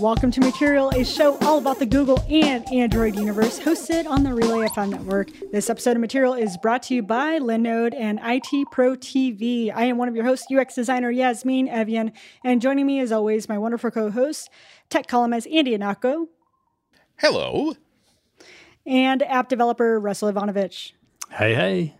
[0.00, 4.32] Welcome to Material, a show all about the Google and Android universe, hosted on the
[4.32, 5.28] Relay FM network.
[5.52, 9.70] This episode of Material is brought to you by Linode and IT Pro TV.
[9.70, 12.12] I am one of your hosts, UX designer Yasmine Evjen,
[12.42, 14.48] and joining me, as always, my wonderful co-host,
[14.88, 16.28] tech columnist Andy Ihnatko.
[17.18, 17.74] Hello.
[18.86, 20.92] And app developer Russell Ivanovic.
[21.28, 21.94] Hey, hey.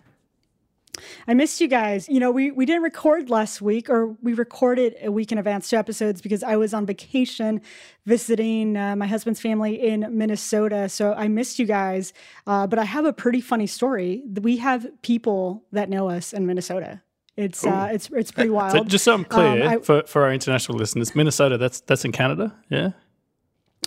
[1.29, 2.09] I missed you guys.
[2.09, 5.68] You know, we, we didn't record last week, or we recorded a week in advance
[5.68, 7.61] two episodes because I was on vacation
[8.07, 10.89] visiting uh, my husband's family in Minnesota.
[10.89, 12.13] So I missed you guys.
[12.46, 14.22] Uh, but I have a pretty funny story.
[14.41, 17.03] We have people that know us in Minnesota.
[17.36, 18.72] It's uh, it's it's pretty wild.
[18.72, 22.05] So just so I'm clear um, I, for, for our international listeners, Minnesota that's that's
[22.05, 22.91] in Canada, yeah.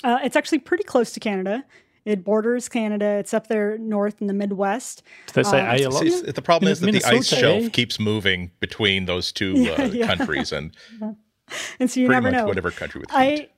[0.04, 1.64] Uh, it's actually pretty close to Canada.
[2.06, 3.06] It borders Canada.
[3.06, 5.04] It's up there north in the Midwest.
[5.28, 6.36] Do they say um, a lot?
[6.36, 10.06] The problem is that the ice shelf keeps moving between those two uh, yeah.
[10.06, 10.76] countries, and
[11.80, 12.46] and so you never know.
[12.46, 13.50] Whatever country with I,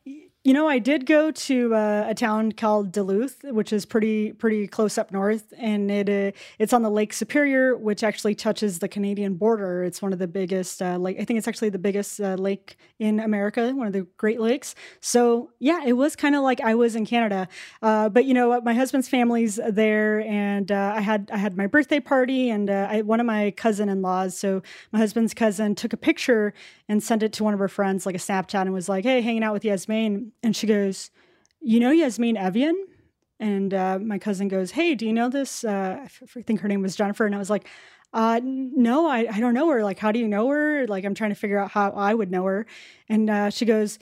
[0.46, 4.68] you know, I did go to uh, a town called Duluth, which is pretty pretty
[4.68, 8.88] close up north, and it uh, it's on the Lake Superior, which actually touches the
[8.88, 9.84] Canadian border.
[9.84, 11.18] It's one of the biggest uh, lake.
[11.20, 14.76] I think it's actually the biggest uh, lake in America, one of the Great Lakes.
[15.02, 17.48] So yeah, it was kind of like I was in Canada.
[17.82, 21.66] Uh, but you know, my husband's family's there, and uh, I had I had my
[21.66, 25.92] birthday party, and I, one of my cousin in laws, so my husband's cousin, took
[25.92, 26.54] a picture
[26.88, 29.22] and sent it to one of her friends, like a Snapchat, and was like, "Hey,
[29.22, 31.12] hanging out with Yasmin." And she goes,
[31.62, 32.74] You know Yasmine Evjen?
[33.40, 35.64] And uh, my cousin goes, Hey, do you know this?
[35.64, 37.26] Uh, I think her name was Jennifer.
[37.26, 37.68] And I was like,
[38.14, 39.84] uh, no, I, I don't know her.
[39.84, 40.88] Like, how do you know her?
[40.88, 42.66] Like, I'm trying to figure out how I would know her.
[43.10, 44.00] And uh, she goes,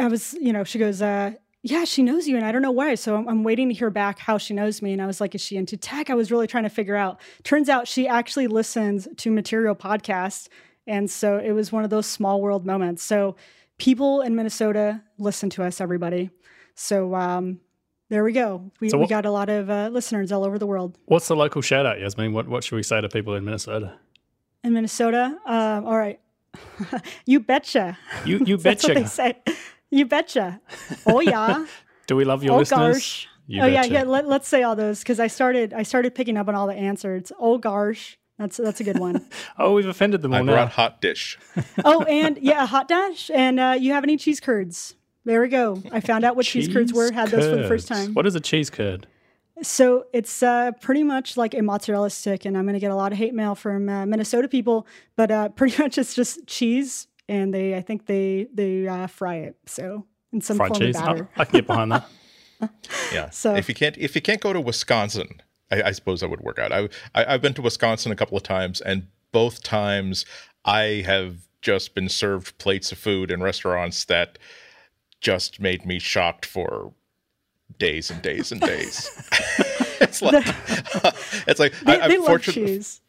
[0.00, 2.70] I was, you know, she goes, uh, yeah, she knows you, and I don't know
[2.70, 2.94] why.
[2.94, 4.92] So I'm, I'm, waiting to hear back how she knows me.
[4.92, 6.10] And I was like, is she into tech?
[6.10, 7.20] I was really trying to figure out.
[7.42, 10.48] Turns out she actually listens to Material Podcast,
[10.86, 13.02] and so it was one of those small world moments.
[13.02, 13.36] So
[13.78, 16.30] people in Minnesota listen to us, everybody.
[16.74, 17.60] So um,
[18.10, 18.70] there we go.
[18.80, 20.98] We, so what, we got a lot of uh, listeners all over the world.
[21.06, 22.32] What's the local shout out, Yasmin?
[22.32, 23.98] What, what should we say to people in Minnesota?
[24.62, 25.36] In Minnesota?
[25.46, 26.20] Um, all right.
[27.26, 27.98] you betcha.
[28.24, 28.88] You, you betcha.
[28.88, 29.54] That's what they say.
[29.90, 30.60] You betcha.
[31.06, 31.66] Oh, yeah.
[32.06, 32.96] Do we love your oh, listeners?
[32.96, 33.28] Gosh.
[33.46, 33.88] You oh, betcha.
[33.90, 33.98] yeah.
[34.00, 34.02] yeah.
[34.04, 36.74] Let, let's say all those because I started, I started picking up on all the
[36.74, 37.32] answers.
[37.38, 38.18] Oh, gosh.
[38.38, 39.24] That's that's a good one.
[39.58, 40.52] oh, we've offended them all I now.
[40.52, 41.38] brought hot dish.
[41.84, 43.30] oh, and yeah, a hot dash.
[43.30, 44.94] And uh, you have any cheese curds?
[45.24, 45.82] There we go.
[45.92, 47.12] I found out what cheese, cheese curds were.
[47.12, 47.46] Had curds.
[47.46, 48.12] those for the first time.
[48.12, 49.06] What is a cheese curd?
[49.62, 52.96] So it's uh, pretty much like a mozzarella stick, and I'm going to get a
[52.96, 54.86] lot of hate mail from uh, Minnesota people.
[55.16, 59.36] But uh, pretty much it's just cheese, and they I think they they uh, fry
[59.36, 59.56] it.
[59.66, 60.96] So in some Fried form cheese.
[60.96, 61.28] of batter.
[61.30, 62.08] Oh, I can get behind that.
[63.12, 63.30] yeah.
[63.30, 65.40] So if you can't if you can't go to Wisconsin
[65.74, 66.72] I, I suppose that would work out.
[66.72, 70.24] I, I have been to Wisconsin a couple of times, and both times
[70.64, 74.38] I have just been served plates of food in restaurants that
[75.20, 76.92] just made me shocked for
[77.78, 79.10] days and days and days.
[80.00, 80.34] it's like
[81.46, 83.00] it's like they, I, am fortunate.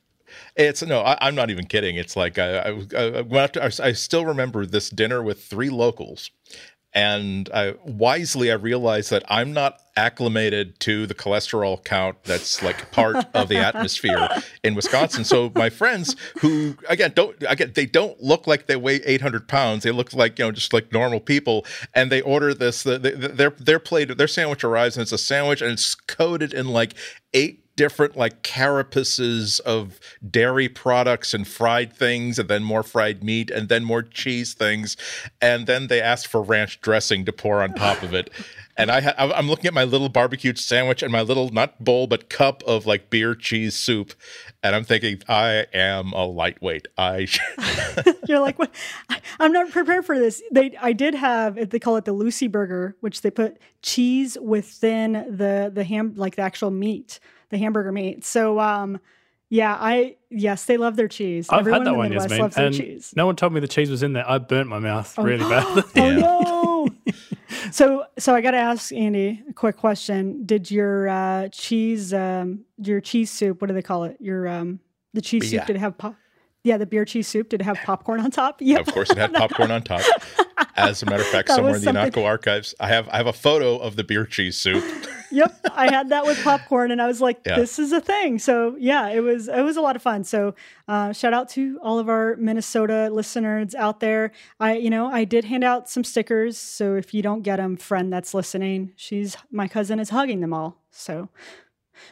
[0.56, 1.98] It's no, I, am not even kidding.
[1.98, 6.32] It's like I, I, I, I, still remember this dinner with three locals,
[6.96, 12.90] and I, wisely I realized that I'm not acclimated to the cholesterol count that's like
[12.92, 14.30] part of the atmosphere
[14.64, 15.26] in Wisconsin.
[15.26, 19.84] So my friends who again don't again they don't look like they weigh 800 pounds.
[19.84, 22.84] They look like you know just like normal people, and they order this.
[22.84, 26.54] The, the, their their plate their sandwich arrives and it's a sandwich and it's coated
[26.54, 26.94] in like
[27.34, 30.00] eight different like carapaces of
[30.30, 34.96] dairy products and fried things and then more fried meat and then more cheese things
[35.42, 38.30] and then they asked for ranch dressing to pour on top of it.
[38.78, 42.08] And I ha- I'm looking at my little barbecued sandwich and my little not bowl
[42.08, 44.14] but cup of like beer cheese soup
[44.62, 46.90] and I'm thinking I am a lightweight.
[46.98, 47.30] I
[48.28, 48.76] You're like what?
[49.40, 50.44] I'm not prepared for this.
[50.52, 55.14] They I did have they call it the Lucy burger which they put cheese within
[55.14, 58.26] the the ham like the actual meat the hamburger meat.
[58.26, 59.00] So um,
[59.50, 61.48] yeah, I yes, they love their cheese.
[61.50, 63.14] I've Everyone had that in the one, Midwest Yasmin, loves their cheese.
[63.16, 64.30] No one told me the cheese was in there.
[64.30, 65.84] I burnt my mouth oh, really bad.
[65.96, 67.14] oh no!
[67.72, 70.46] so so I got to ask Andy a quick question.
[70.46, 73.62] Did your uh, cheese um, your cheese soup?
[73.62, 74.18] What do they call it?
[74.20, 74.80] Your um,
[75.14, 75.62] the cheese yeah.
[75.62, 76.16] soup did it have pop?
[76.64, 78.60] Yeah, the beer cheese soup did it have popcorn on top?
[78.60, 80.02] Yeah, of course it had popcorn on top.
[80.76, 83.34] As a matter of fact, somewhere in the Ihnatko archives, I have I have a
[83.34, 84.84] photo of the beer cheese soup
[85.32, 87.58] yep, I had that with popcorn, and I was like, yeah.
[87.58, 90.24] "This is a thing." So yeah, it was it was a lot of fun.
[90.24, 90.56] So
[90.88, 94.32] uh, shout out to all of our Minnesota listeners out there.
[94.60, 97.78] I you know I did hand out some stickers, so if you don't get them,
[97.78, 100.78] friend that's listening, she's my cousin is hugging them all.
[100.92, 101.30] So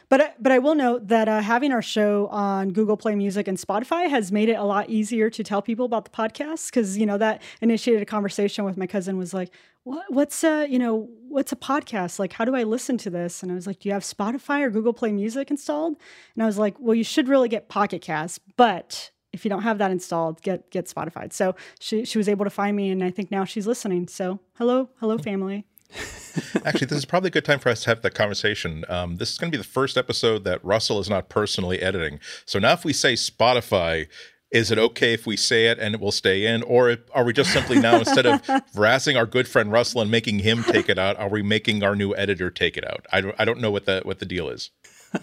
[0.08, 3.58] but but I will note that uh, having our show on Google Play Music and
[3.58, 7.06] Spotify has made it a lot easier to tell people about the podcast because you
[7.06, 9.50] know that initiated a conversation with my cousin was like,
[9.84, 12.18] what, what's a you know what's a podcast?
[12.18, 13.42] Like how do i listen to this?
[13.42, 15.96] And i was like do you have spotify or google play music installed?
[16.34, 19.62] And i was like well you should really get pocket cast but if you don't
[19.62, 21.32] have that installed get get spotify.
[21.32, 24.08] So she, she was able to find me and i think now she's listening.
[24.08, 25.66] So hello hello family.
[26.64, 28.84] Actually, this is probably a good time for us to have that conversation.
[28.88, 32.18] Um, this is going to be the first episode that Russell is not personally editing.
[32.44, 34.08] So now, if we say Spotify,
[34.54, 36.62] is it okay if we say it and it will stay in?
[36.62, 38.40] Or are we just simply now instead of
[38.74, 41.96] harassing our good friend russell and making him take it out are we making our
[41.96, 43.04] new editor take it out?
[43.12, 44.70] I don't, I don't know what the what the deal is.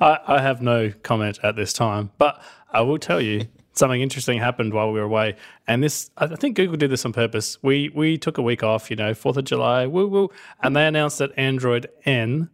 [0.00, 2.42] I, I have no comment at this time but
[2.72, 5.36] i will tell you something interesting happened while we were away.
[5.66, 7.60] And this i think google did this on purpose.
[7.60, 10.30] We we took a week off you know 4th of july woo woo.
[10.62, 12.50] And they announced that android n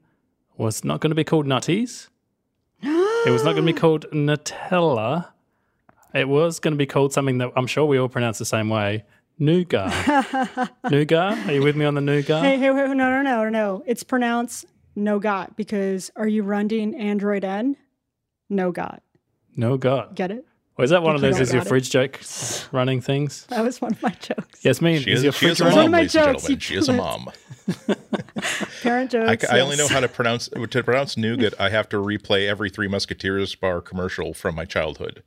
[0.56, 2.08] was not going to be called nutties.
[3.25, 5.32] It was not going to be called nutella
[6.14, 8.69] it was going to be called something that I'm sure we all pronounce the same
[8.69, 9.05] way.
[9.38, 10.70] Nougat.
[10.91, 11.49] nougat?
[11.49, 12.44] Are you with me on the nougat?
[12.44, 13.82] Hey, hey, hey, no, no, no, no.
[13.87, 17.76] It's pronounced nougat because are you running Android N?
[18.50, 19.03] Nougat.
[19.56, 20.14] Nougat.
[20.14, 20.44] Get it?
[20.79, 22.20] Or is that one of those is your fridge joke
[22.73, 23.47] running things?
[23.47, 24.64] That was one of my jokes.
[24.64, 24.99] Yes, me.
[25.00, 25.76] She is, is, your she fridge is a running?
[25.76, 26.61] mom, One of my ladies and jokes, gentlemen.
[26.61, 27.29] She is a mom.
[28.82, 29.44] Parent jokes.
[29.44, 31.55] I, I only know how to pronounce to pronounce nougat.
[31.59, 35.23] I have to replay every Three Musketeers bar commercial from my childhood.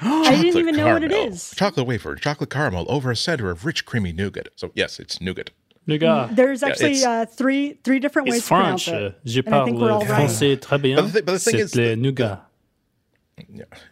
[0.00, 1.50] I didn't Chocolate even know what it caramel, is.
[1.56, 4.48] Chocolate wafer, chocolate caramel over a center of rich, creamy nougat.
[4.56, 5.50] So yes, it's nougat.
[5.86, 6.34] Nougat.
[6.36, 9.14] There's actually it's- uh, three three different ways It's to pronounce it.
[9.24, 10.28] Je And I parle all right.
[10.28, 10.96] français très bien.
[10.96, 12.40] But the thi- but the thing is C'est le that- nougat.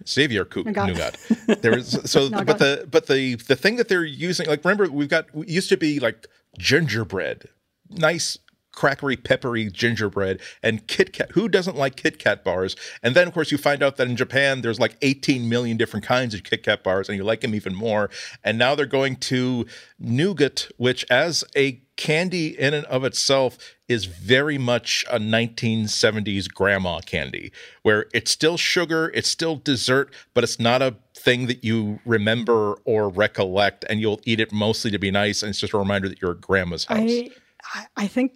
[0.08, 0.86] Xavier Coop Nougat.
[0.88, 1.62] nougat.
[1.62, 2.46] There is so, Nougat.
[2.46, 5.76] but the but the the thing that they're using, like remember, we've got used to
[5.76, 6.26] be like
[6.58, 7.48] gingerbread,
[7.90, 8.38] nice
[8.74, 11.30] crackery, peppery gingerbread, and Kit Kat.
[11.32, 12.76] Who doesn't like Kit Kat bars?
[13.02, 16.04] And then of course you find out that in Japan there's like 18 million different
[16.04, 18.10] kinds of Kit Kat bars, and you like them even more.
[18.42, 19.66] And now they're going to
[19.98, 23.56] nougat, which as a candy in and of itself
[23.88, 30.42] is very much a 1970s grandma candy where it's still sugar it's still dessert but
[30.42, 34.98] it's not a thing that you remember or recollect and you'll eat it mostly to
[34.98, 37.30] be nice and it's just a reminder that you're at grandma's house I,
[37.74, 38.32] I I think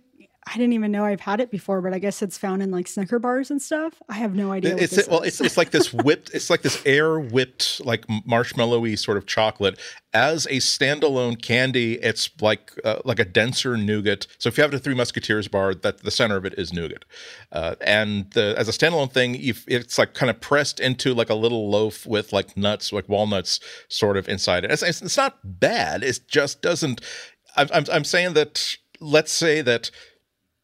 [0.49, 2.89] I didn't even know I've had it before, but I guess it's found in like
[2.89, 4.01] Snicker bars and stuff.
[4.09, 4.75] I have no idea.
[4.75, 8.99] What it's well it's it's like this whipped it's like this air whipped like marshmallowy
[8.99, 9.79] sort of chocolate
[10.15, 14.71] as a standalone candy it's like uh, like a denser nougat so if you have
[14.71, 17.05] the three musketeers bar that the center of it is nougat
[17.53, 21.35] uh, and the, as a standalone thing it's like kind of pressed into like a
[21.35, 25.39] little loaf with like nuts like walnuts sort of inside it it's, it's, it's not
[25.45, 27.03] bad it just doesn't
[27.57, 29.91] I'm, I'm, I'm saying that let's say that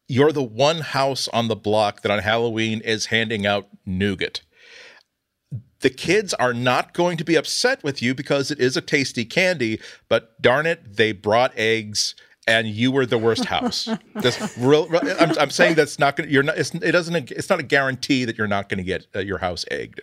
[0.07, 4.41] you're the one house on the block that on Halloween is handing out nougat.
[5.81, 9.25] The kids are not going to be upset with you because it is a tasty
[9.25, 9.79] candy,
[10.09, 12.15] but darn it, they brought eggs
[12.47, 13.89] and you were the worst house.
[14.15, 14.87] This real,
[15.19, 17.63] I'm, I'm saying that's not going to, you're not, it's, it doesn't, it's not a
[17.63, 20.01] guarantee that you're not going to get uh, your house egged.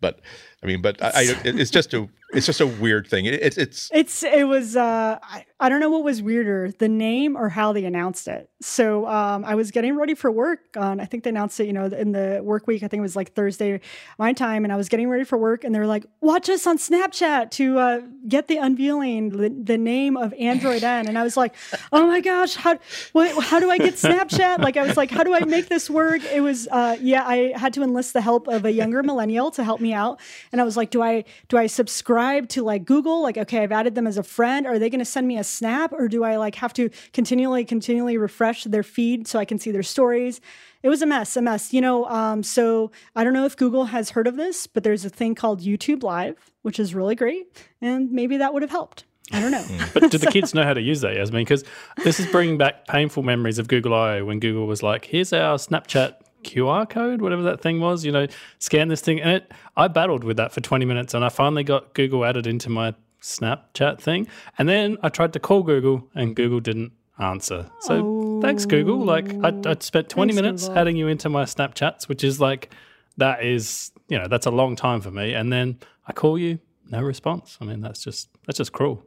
[0.00, 0.20] But
[0.64, 3.26] I mean, but I, I, it's just a, it's just a weird thing.
[3.26, 6.88] It, it's, it's, It's it was uh I, I don't know what was weirder, the
[6.88, 8.50] name or how they announced it.
[8.60, 11.72] So um I was getting ready for work on I think they announced it, you
[11.72, 12.82] know, in the work week.
[12.82, 13.80] I think it was like Thursday
[14.18, 16.66] my time and I was getting ready for work and they were like, "Watch us
[16.66, 21.22] on Snapchat to uh get the unveiling the, the name of Android N." And I
[21.22, 21.54] was like,
[21.92, 22.78] "Oh my gosh, how
[23.12, 25.88] what, how do I get Snapchat?" Like I was like, "How do I make this
[25.88, 29.50] work?" It was uh yeah, I had to enlist the help of a younger millennial
[29.52, 30.20] to help me out.
[30.54, 33.24] And I was like, "Do I do I subscribe to like Google?
[33.24, 34.68] Like okay, I've added them as a friend.
[34.68, 37.64] Are they going to send me a snap or do I like have to continually
[37.64, 40.40] continually refresh their feed so I can see their stories?"
[40.84, 41.72] It was a mess, a mess.
[41.72, 45.04] You know, um so I don't know if Google has heard of this, but there's
[45.04, 47.48] a thing called YouTube Live, which is really great,
[47.80, 49.06] and maybe that would have helped.
[49.32, 49.64] I don't know.
[49.92, 51.40] But do the kids know how to use that, Yasmin?
[51.40, 51.64] Because
[52.04, 55.56] this is bringing back painful memories of Google I/O when Google was like, "Here's our
[55.58, 58.04] Snapchat QR code, whatever that thing was.
[58.04, 58.26] You know,
[58.58, 61.64] scan this thing." And it, I battled with that for 20 minutes, and I finally
[61.64, 64.26] got Google added into my Snapchat thing.
[64.58, 67.70] And then I tried to call Google, and Google didn't answer.
[67.80, 68.98] So thanks, Google.
[68.98, 72.70] Like I, I spent 20 Thanks, minutes adding you into my Snapchats, which is like
[73.16, 75.32] that is you know that's a long time for me.
[75.34, 76.58] And then I call you,
[76.90, 77.58] no response.
[77.60, 79.04] I mean, that's just that's just cruel.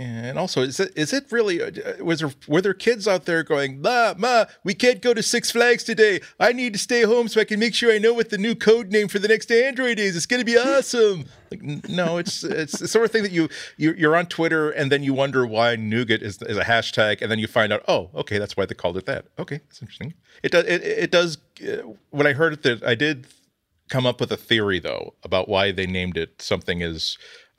[0.00, 1.60] And also, is it is it really?
[1.60, 5.22] uh, Was there were there kids out there going, "Ma, ma, we can't go to
[5.22, 6.22] Six Flags today.
[6.38, 8.54] I need to stay home so I can make sure I know what the new
[8.54, 10.16] code name for the next Android is.
[10.16, 13.48] It's going to be awesome." Like, no, it's it's the sort of thing that you,
[13.76, 17.28] you you're on Twitter and then you wonder why nougat is, is a hashtag, and
[17.28, 19.26] then you find out, oh, okay, that's why they called it that.
[19.36, 20.14] Okay, that's interesting.
[20.44, 21.38] It does it, it does.
[21.60, 21.78] Uh,
[22.10, 23.26] when I heard it, that I did
[23.88, 27.18] come up with a theory though about why they named it something as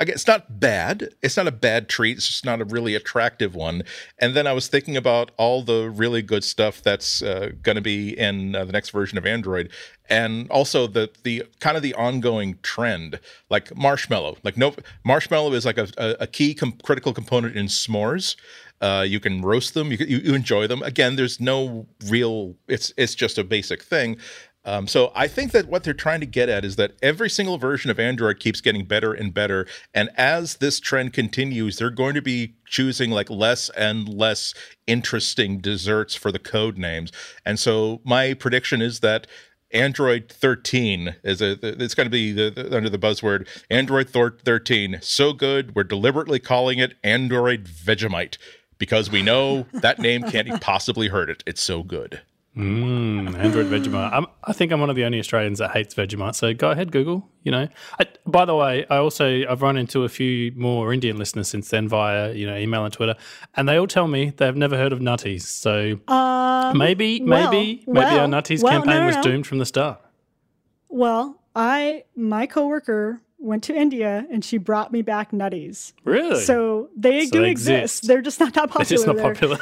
[0.10, 1.14] it's not bad.
[1.22, 2.18] It's not a bad treat.
[2.18, 3.84] It's just not a really attractive one.
[4.20, 7.82] And then I was thinking about all the really good stuff that's uh, going to
[7.82, 9.70] be in uh, the next version of Android,
[10.10, 14.38] and also the the kind of the ongoing trend, like marshmallow.
[14.44, 18.36] Like no, marshmallow is like a, a, a key com- critical component in s'mores.
[18.82, 19.92] Uh, you can roast them.
[19.92, 20.82] You, you, you enjoy them.
[20.82, 22.56] Again, there's no real.
[22.68, 24.18] It's it's just a basic thing.
[24.64, 27.58] Um, so I think that what they're trying to get at is that every single
[27.58, 32.14] version of Android keeps getting better and better, and as this trend continues, they're going
[32.14, 34.54] to be choosing like less and less
[34.86, 37.12] interesting desserts for the code names.
[37.46, 39.28] And so my prediction is that
[39.74, 45.00] Android 13 is a it's going to be the, the, under the buzzword Android 13
[45.02, 48.38] so good we're deliberately calling it Android Vegemite
[48.82, 51.44] because we know that name can't possibly hurt it.
[51.46, 52.20] It's so good.
[52.56, 54.12] Mm, Android Vegemite.
[54.12, 56.36] I'm, i think I'm one of the only Australians that hates Vegemite.
[56.36, 57.30] So go ahead, Google.
[57.44, 57.68] You know.
[57.98, 61.70] I, by the way, I also I've run into a few more Indian listeners since
[61.70, 63.16] then via you know email and Twitter,
[63.56, 65.44] and they all tell me they've never heard of Nutties.
[65.44, 69.24] So Um, maybe well, maybe maybe our well, Nutties well, campaign no, no, was no.
[69.24, 70.02] doomed from the start.
[70.90, 75.94] Well, I my coworker went to India and she brought me back nutties.
[76.06, 76.40] Really?
[76.44, 77.70] So they So do they exist.
[77.82, 78.08] exist.
[78.08, 78.82] They're just not that popular.
[78.82, 79.34] it's just not there.
[79.34, 79.60] popular.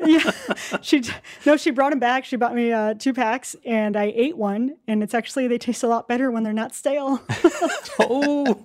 [0.04, 1.02] yeah, she
[1.46, 2.24] no, she brought them back.
[2.24, 4.76] She bought me uh, two packs, and I ate one.
[4.86, 7.22] And it's actually they taste a lot better when they're not stale.
[8.00, 8.62] oh,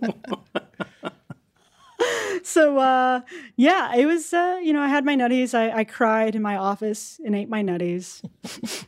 [2.44, 3.22] so uh,
[3.56, 4.34] yeah, it was.
[4.34, 5.54] Uh, you know, I had my nutties.
[5.54, 8.24] I, I cried in my office and ate my nutties.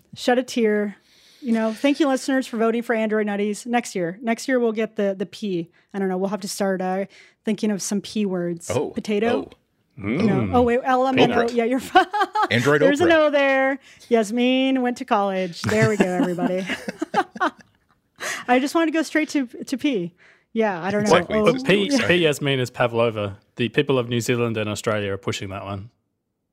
[0.15, 0.97] Shed a tear.
[1.45, 3.67] You know, thank you, listeners, for voting for Android Nutties.
[3.67, 5.69] Next year, next year we'll get the the P.
[5.93, 6.17] I don't know.
[6.17, 7.05] We'll have to start uh,
[7.43, 8.71] thinking of some P words.
[8.71, 9.49] Oh, potato.
[9.51, 9.57] oh.
[9.97, 10.49] No.
[10.53, 11.27] Oh wait, LMNO.
[11.27, 11.53] Oprah.
[11.53, 11.79] Yeah, you're.
[11.79, 12.05] fine.
[12.51, 13.09] Android There's a Oprah.
[13.09, 13.79] no there.
[14.09, 15.61] Yasmin went to college.
[15.61, 16.65] There we go, everybody.
[18.47, 20.13] I just wanted to go straight to to P.
[20.51, 21.15] Yeah, I don't know.
[21.15, 21.37] Exactly.
[21.37, 22.07] Oh, P, Sorry.
[22.07, 23.37] P Yasmin is Pavlova.
[23.57, 25.91] The people of New Zealand and Australia are pushing that one.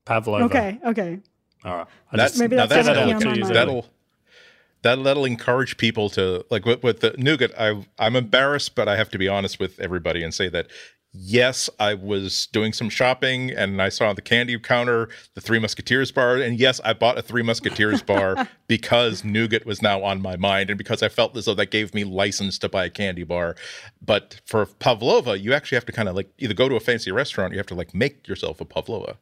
[0.05, 0.45] Pavlova.
[0.45, 1.19] okay, okay.
[1.65, 1.87] All right.
[2.13, 3.27] I That's just- Maybe now that's that's gonna be delicate.
[3.29, 3.57] on my mind.
[3.57, 3.87] That'll
[4.83, 7.53] that that'll encourage people to like with, with the nougat.
[7.59, 10.69] I I'm embarrassed, but I have to be honest with everybody and say that
[11.13, 16.11] yes, I was doing some shopping and I saw the candy counter the Three Musketeers
[16.11, 20.37] bar, and yes, I bought a Three Musketeers bar because nougat was now on my
[20.37, 23.25] mind and because I felt as though that gave me license to buy a candy
[23.25, 23.57] bar.
[24.01, 27.13] But for pavlova, you actually have to kind of like either go to a fancy
[27.13, 29.19] restaurant, or you have to like make yourself a pavlova.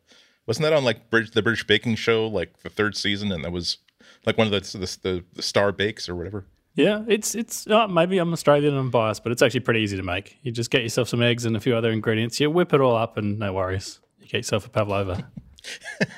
[0.47, 3.53] Wasn't that on like Brit- the British Baking Show, like the third season, and that
[3.53, 3.79] was
[4.27, 6.47] like one of the the, the, the star bakes or whatever?
[6.75, 9.97] Yeah, it's it's uh, maybe I'm Australian and I'm biased, but it's actually pretty easy
[9.97, 10.39] to make.
[10.43, 12.39] You just get yourself some eggs and a few other ingredients.
[12.41, 14.01] You whip it all up, and no worries.
[14.19, 15.31] You get yourself a pavlova.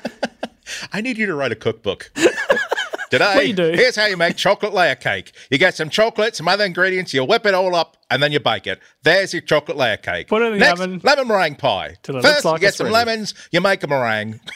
[0.93, 2.11] I need you to write a cookbook.
[3.13, 3.35] Did I?
[3.35, 3.69] What you do?
[3.73, 5.33] Here's how you make chocolate layer cake.
[5.51, 8.39] You get some chocolate, some other ingredients, you whip it all up, and then you
[8.39, 8.79] bake it.
[9.03, 10.29] There's your chocolate layer cake.
[10.29, 10.99] Put it in the Next, oven.
[11.03, 11.97] lemon meringue pie.
[12.01, 12.95] First, looks like you get some ready.
[13.11, 14.39] lemons, you make a meringue.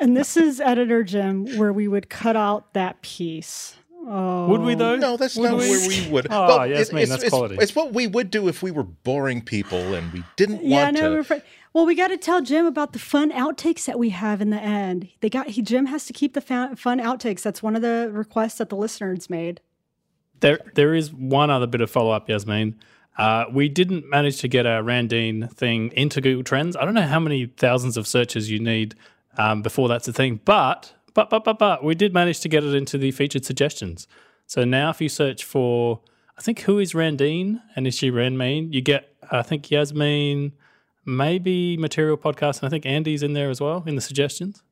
[0.00, 3.76] And this is editor Jim, where we would cut out that piece.
[4.06, 4.46] Oh.
[4.48, 4.96] Would we though?
[4.96, 5.70] No, that's Would not we?
[5.70, 6.26] where we would.
[6.30, 7.56] Ah, oh, Yasmin, it's, that's it's, quality.
[7.60, 10.96] It's what we would do if we were boring people and we didn't Yeah, want
[10.96, 11.16] no, to.
[11.16, 11.34] we're fr-
[11.72, 14.60] well, we got to tell Jim about the fun outtakes that we have in the
[14.60, 15.08] end.
[15.20, 17.42] They got he Jim has to keep the fun outtakes.
[17.42, 19.60] That's one of the requests that the listeners made.
[20.40, 22.78] There, there is one other bit of follow up, Yasmin.
[23.16, 26.76] Uh, we didn't manage to get our Randine thing into Google Trends.
[26.76, 28.94] I don't know how many thousands of searches you need
[29.36, 32.62] um, before that's a thing, but but but but but we did manage to get
[32.62, 34.06] it into the featured suggestions.
[34.46, 36.00] So now, if you search for,
[36.38, 40.52] I think who is Randine and is she Randmean, you get I think Yasmin,
[41.08, 44.62] maybe Material Podcast, and I think Andy's in there as well in the suggestions.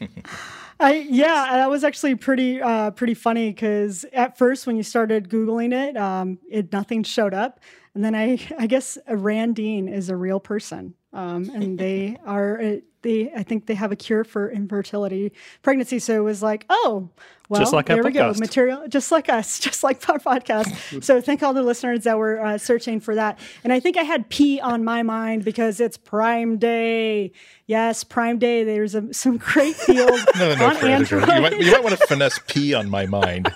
[0.80, 5.28] I yeah, that was actually pretty uh, pretty funny because at first when you started
[5.28, 7.60] googling it, um, it nothing showed up,
[7.94, 13.30] and then I I guess Randine is a real person, um, and they are they
[13.34, 15.98] I think they have a cure for infertility pregnancy.
[15.98, 17.08] So it was like oh
[17.48, 21.02] well Just like there we go material just like us just like our podcast.
[21.04, 24.02] so thank all the listeners that were uh, searching for that, and I think I
[24.02, 27.32] had P on my mind because it's Prime Day.
[27.66, 28.64] Yes, Prime Day.
[28.64, 30.76] There's a, some great deals No, no, on.
[30.78, 31.28] Android.
[31.28, 33.52] You might, you might want to finesse P on my mind.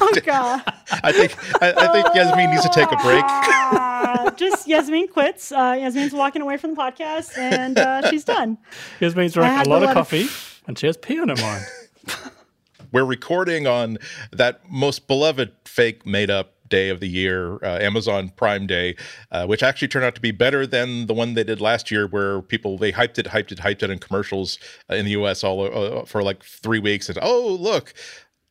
[0.00, 0.62] oh God.
[1.02, 3.24] I think I, I think Yasmin needs to take a break.
[4.24, 5.52] Uh, just Yasmin quits.
[5.52, 8.58] Uh, Yasmin's walking away from the podcast and uh, she's done.
[9.00, 10.26] Yasmin's I drank had a lot of let it- coffee,
[10.66, 11.64] and she has pee on her mind.
[12.92, 13.98] We're recording on
[14.30, 18.96] that most beloved fake made up day of the year, uh, Amazon Prime Day,
[19.30, 22.06] uh, which actually turned out to be better than the one they did last year,
[22.06, 24.58] where people they hyped it, hyped it, hyped it in commercials
[24.90, 25.44] uh, in the U.S.
[25.44, 27.08] all uh, for like three weeks.
[27.08, 27.94] And oh, look,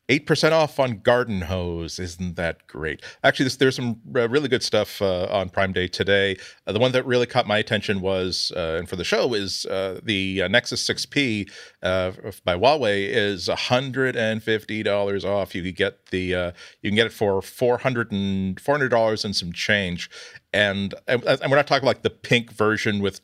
[0.09, 1.97] 8% off on garden hose.
[1.97, 3.01] Isn't that great?
[3.23, 6.35] Actually, this, there's some really good stuff uh, on Prime Day today.
[6.67, 9.65] Uh, the one that really caught my attention was, uh, and for the show, is
[9.67, 11.49] uh, the uh, Nexus 6P
[11.81, 15.55] by Huawei is $150 off.
[15.55, 20.09] You can get the you can get it for 400 and $400 and some change.
[20.51, 23.21] And, and we're not talking like the pink version with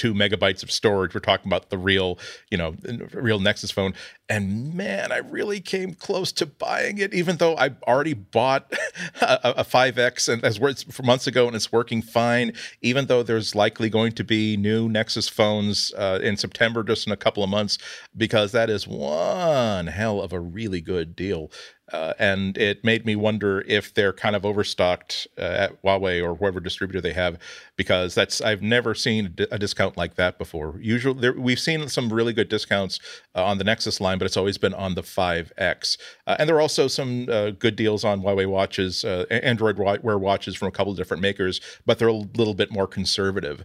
[0.00, 1.14] two megabytes of storage.
[1.14, 2.18] We're talking about the real,
[2.50, 2.74] you know,
[3.12, 3.92] real Nexus phone.
[4.30, 8.72] And man, I really came close to buying it, even though I already bought
[9.20, 10.58] a, a 5X and as
[10.92, 12.52] for months ago, and it's working fine.
[12.80, 17.12] Even though there's likely going to be new Nexus phones uh, in September, just in
[17.12, 17.76] a couple of months,
[18.16, 21.50] because that is one hell of a really good deal.
[21.92, 26.36] Uh, and it made me wonder if they're kind of overstocked uh, at Huawei or
[26.36, 27.38] whoever distributor they have,
[27.76, 30.78] because that's I've never seen a discount like that before.
[30.80, 33.00] Usually, there, we've seen some really good discounts
[33.34, 35.98] uh, on the Nexus line, but it's always been on the 5X.
[36.26, 40.18] Uh, and there are also some uh, good deals on Huawei watches, uh, Android Wear
[40.18, 43.64] watches from a couple of different makers, but they're a little bit more conservative.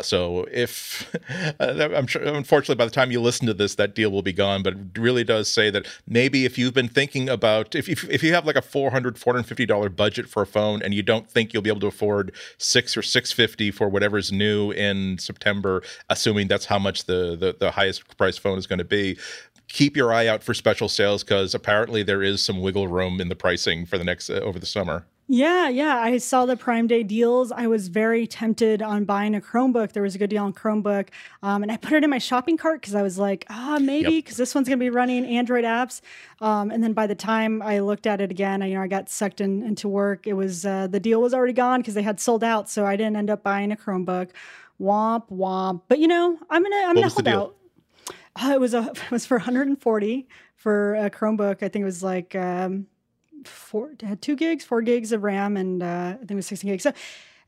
[0.00, 1.14] so if
[1.60, 4.62] I'm sure, unfortunately, by the time you listen to this, that deal will be gone.
[4.62, 8.22] But it really does say that maybe if you've been thinking about if, if, if
[8.22, 11.52] you have like a 400 450 dollar budget for a phone and you don't think
[11.52, 16.66] you'll be able to afford six or 650 for whatever's new in september assuming that's
[16.66, 19.18] how much the the, the highest price phone is going to be
[19.76, 23.28] keep your eye out for special sales because apparently there is some wiggle room in
[23.28, 25.98] the pricing for the next uh, over the summer yeah, yeah.
[25.98, 27.50] I saw the Prime Day deals.
[27.50, 29.90] I was very tempted on buying a Chromebook.
[29.90, 31.08] There was a good deal on Chromebook.
[31.42, 34.18] Um, and I put it in my shopping cart because I was like, ah, maybe
[34.18, 34.38] because yep.
[34.38, 36.00] this one's going to be running Android apps.
[36.40, 38.86] Um, and then by the time I looked at it again, I, you know, I
[38.86, 40.28] got sucked in, into work.
[40.28, 42.70] It was uh, the deal was already gone because they had sold out.
[42.70, 44.30] So I didn't end up buying a Chromebook.
[44.80, 45.82] Womp womp.
[45.88, 47.56] But you know, I'm gonna I'm gonna hold out.
[48.36, 51.62] Uh, it was a it was for 140 for a Chromebook.
[51.62, 52.34] I think it was like.
[52.34, 52.86] Um,
[53.46, 56.70] four had two gigs, four gigs of RAM, and uh, I think it was 16
[56.70, 56.82] gigs.
[56.82, 56.92] So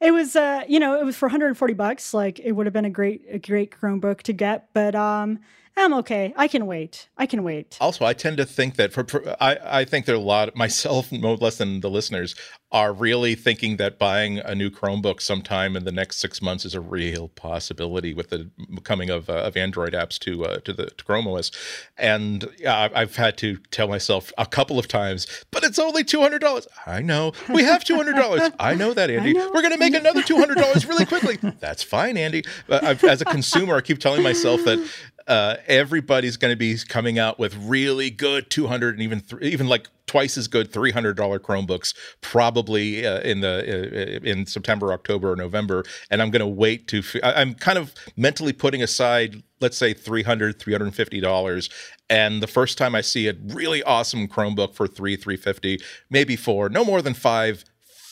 [0.00, 2.14] it was, uh, you know, it was for 140 bucks.
[2.14, 5.40] Like it would have been a great, a great Chromebook to get, but um,
[5.78, 6.34] I'm okay.
[6.36, 7.08] I can wait.
[7.16, 7.76] I can wait.
[7.80, 10.54] Also, I tend to think that for, for I, I think there are a lot
[10.56, 12.34] myself, no less than the listeners,
[12.70, 16.74] are really thinking that buying a new Chromebook sometime in the next six months is
[16.74, 18.50] a real possibility with the
[18.84, 21.50] coming of, uh, of Android apps to uh, to the to Chrome OS.
[21.96, 26.20] And uh, I've had to tell myself a couple of times, but it's only two
[26.20, 26.68] hundred dollars.
[26.86, 28.50] I know we have two hundred dollars.
[28.58, 29.32] I know that, Andy.
[29.32, 29.50] Know.
[29.54, 31.38] We're going to make another two hundred dollars really quickly.
[31.60, 32.44] That's fine, Andy.
[32.68, 34.78] as a consumer, I keep telling myself that
[35.28, 39.68] uh, everybody's going to be coming out with really good 200 and even th- even
[39.68, 45.36] like twice as good $300 Chromebooks probably uh, in the uh, in September, October, or
[45.36, 45.84] November.
[46.10, 47.00] And I'm going to wait to.
[47.00, 51.70] F- I'm kind of mentally putting aside, let's say 300 $350.
[52.10, 56.70] And the first time I see a really awesome Chromebook for three, 350, maybe four,
[56.70, 57.64] no more than five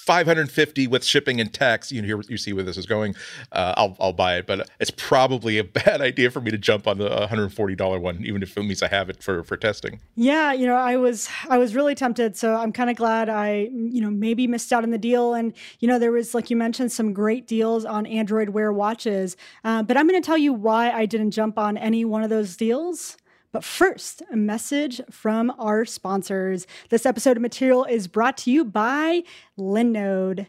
[0.07, 1.91] 550 with shipping and tax.
[1.91, 3.17] You know, you see where this is going.
[3.51, 6.87] Uh, I'll I'll buy it, but it's probably a bad idea for me to jump
[6.87, 10.01] on the 140 dollar one, even if it means I have it for for testing.
[10.15, 13.69] Yeah, you know, I was I was really tempted, so I'm kind of glad I
[13.73, 15.35] you know maybe missed out on the deal.
[15.35, 19.37] And you know, there was like you mentioned some great deals on Android Wear watches,
[19.65, 22.31] uh, but I'm going to tell you why I didn't jump on any one of
[22.31, 23.17] those deals.
[23.57, 26.67] But first, a message from our sponsors.
[26.91, 29.23] This episode of material is brought to you by
[29.59, 30.49] Linode.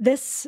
[0.00, 0.46] This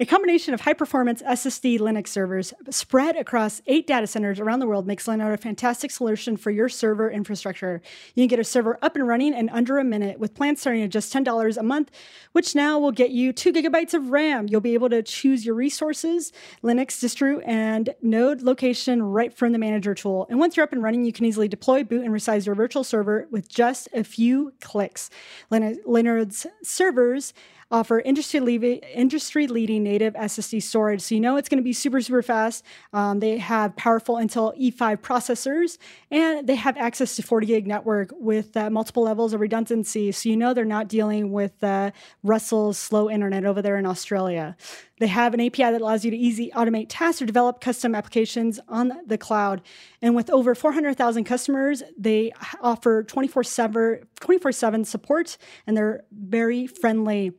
[0.00, 4.66] a combination of high performance SSD Linux servers spread across eight data centers around the
[4.68, 7.82] world makes Linode a fantastic solution for your server infrastructure.
[8.14, 10.84] You can get a server up and running in under a minute with plans starting
[10.84, 11.90] at just $10 a month,
[12.30, 14.46] which now will get you two gigabytes of RAM.
[14.48, 16.32] You'll be able to choose your resources,
[16.62, 20.28] Linux distro, and node location right from the manager tool.
[20.30, 22.84] And once you're up and running, you can easily deploy, boot, and resize your virtual
[22.84, 25.10] server with just a few clicks.
[25.50, 27.34] Linode's servers
[27.70, 31.02] offer industry leading, industry leading native SSD storage.
[31.02, 32.64] So you know it's going to be super, super fast.
[32.92, 35.76] Um, they have powerful Intel E5 processors
[36.10, 40.12] and they have access to 40 gig network with uh, multiple levels of redundancy.
[40.12, 41.90] So you know they're not dealing with uh,
[42.22, 44.56] Russell's slow internet over there in Australia.
[44.98, 48.58] They have an API that allows you to easily automate tasks or develop custom applications
[48.68, 49.62] on the cloud.
[50.02, 57.32] And with over 400,000 customers, they offer 24 7 support and they're very friendly.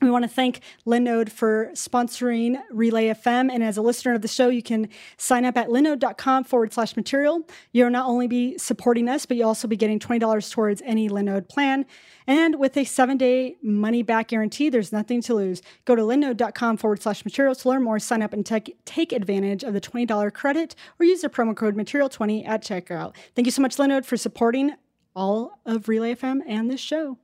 [0.00, 3.52] We want to thank Linode for sponsoring Relay FM.
[3.52, 6.96] And as a listener of the show, you can sign up at linode.com forward slash
[6.96, 7.46] material.
[7.72, 11.48] You'll not only be supporting us, but you'll also be getting $20 towards any Linode
[11.48, 11.84] plan.
[12.26, 15.60] And with a seven day money back guarantee, there's nothing to lose.
[15.84, 19.64] Go to linode.com forward slash material to learn more, sign up, and take, take advantage
[19.64, 23.14] of the $20 credit or use the promo code material20 at checkout.
[23.34, 24.72] Thank you so much, Linode, for supporting
[25.14, 27.18] all of Relay FM and this show.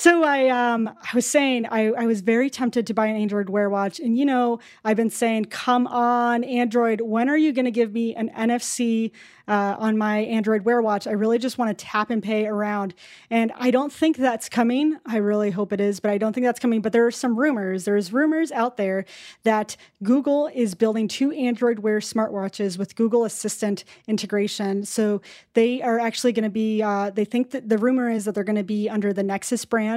[0.00, 3.50] So I um I was saying I, I was very tempted to buy an Android
[3.50, 4.00] Wear watch.
[4.00, 8.14] And you know, I've been saying, come on, Android, when are you gonna give me
[8.14, 9.10] an NFC
[9.46, 11.06] uh, on my Android Wear watch?
[11.06, 12.94] I really just want to tap and pay around.
[13.28, 14.96] And I don't think that's coming.
[15.04, 16.80] I really hope it is, but I don't think that's coming.
[16.80, 17.84] But there are some rumors.
[17.84, 19.04] There's rumors out there
[19.42, 24.84] that Google is building two Android Wear smartwatches with Google Assistant integration.
[24.84, 25.20] So
[25.52, 28.44] they are actually going to be, uh, they think that the rumor is that they're
[28.44, 29.89] going to be under the Nexus brand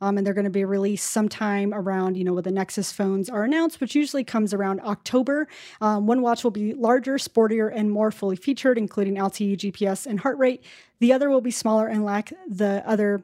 [0.00, 3.28] um, and they're going to be released sometime around, you know, when the Nexus phones
[3.28, 5.48] are announced, which usually comes around October.
[5.80, 10.20] Um, one watch will be larger, sportier, and more fully featured, including LTE, GPS, and
[10.20, 10.64] heart rate.
[11.00, 13.22] The other will be smaller and lack the other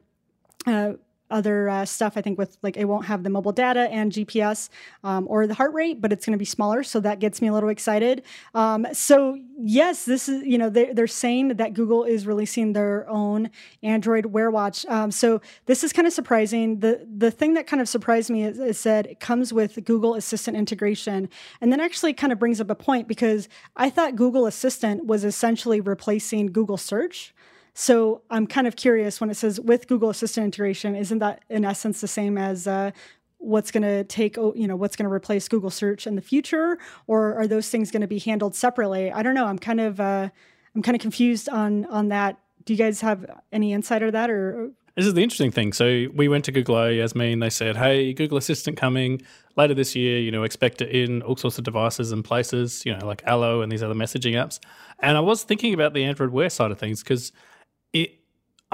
[0.66, 0.94] uh,
[1.30, 2.16] other uh, stuff.
[2.16, 4.68] I think with like it won't have the mobile data and GPS
[5.02, 6.82] um, or the heart rate, but it's going to be smaller.
[6.82, 8.22] So that gets me a little excited.
[8.54, 13.08] Um, so yes, this is you know they're, they're saying that Google is releasing their
[13.08, 13.50] own
[13.82, 14.84] Android Wear Watch.
[14.86, 16.80] Um, so this is kind of surprising.
[16.80, 20.14] The the thing that kind of surprised me is, is that it comes with Google
[20.14, 21.28] Assistant integration,
[21.60, 25.24] and then actually kind of brings up a point because I thought Google Assistant was
[25.24, 27.34] essentially replacing Google Search.
[27.74, 31.64] So I'm kind of curious when it says with Google Assistant integration, isn't that in
[31.64, 32.92] essence the same as uh,
[33.38, 36.78] what's going to take you know what's going to replace Google Search in the future,
[37.08, 39.10] or are those things going to be handled separately?
[39.10, 39.46] I don't know.
[39.46, 40.28] I'm kind of uh,
[40.74, 42.38] I'm kind of confused on on that.
[42.64, 44.70] Do you guys have any insight or that or?
[44.96, 45.72] This is the interesting thing.
[45.72, 47.40] So we went to Google I, Yasmin.
[47.40, 49.20] They said, "Hey, Google Assistant coming
[49.56, 50.20] later this year.
[50.20, 52.86] You know, expect it in all sorts of devices and places.
[52.86, 54.60] You know, like Allo and these other messaging apps."
[55.00, 57.32] And I was thinking about the Android Wear side of things because
[57.94, 58.20] it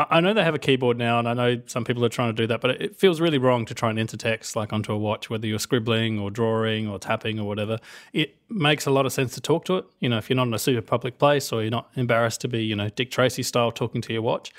[0.08, 2.42] I know they have a keyboard now, and I know some people are trying to
[2.42, 4.98] do that, but it feels really wrong to try and enter text like onto a
[4.98, 7.78] watch, whether you're scribbling or drawing or tapping or whatever.
[8.12, 9.84] It makes a lot of sense to talk to it.
[9.98, 12.48] You know, if you're not in a super public place or you're not embarrassed to
[12.48, 14.52] be, you know, Dick Tracy style talking to your watch.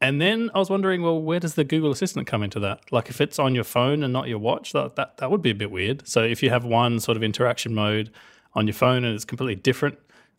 [0.00, 2.90] And then I was wondering, well, where does the Google Assistant come into that?
[2.90, 5.50] Like, if it's on your phone and not your watch, that that, that would be
[5.50, 6.08] a bit weird.
[6.08, 8.10] So if you have one sort of interaction mode
[8.54, 9.98] on your phone and it's completely different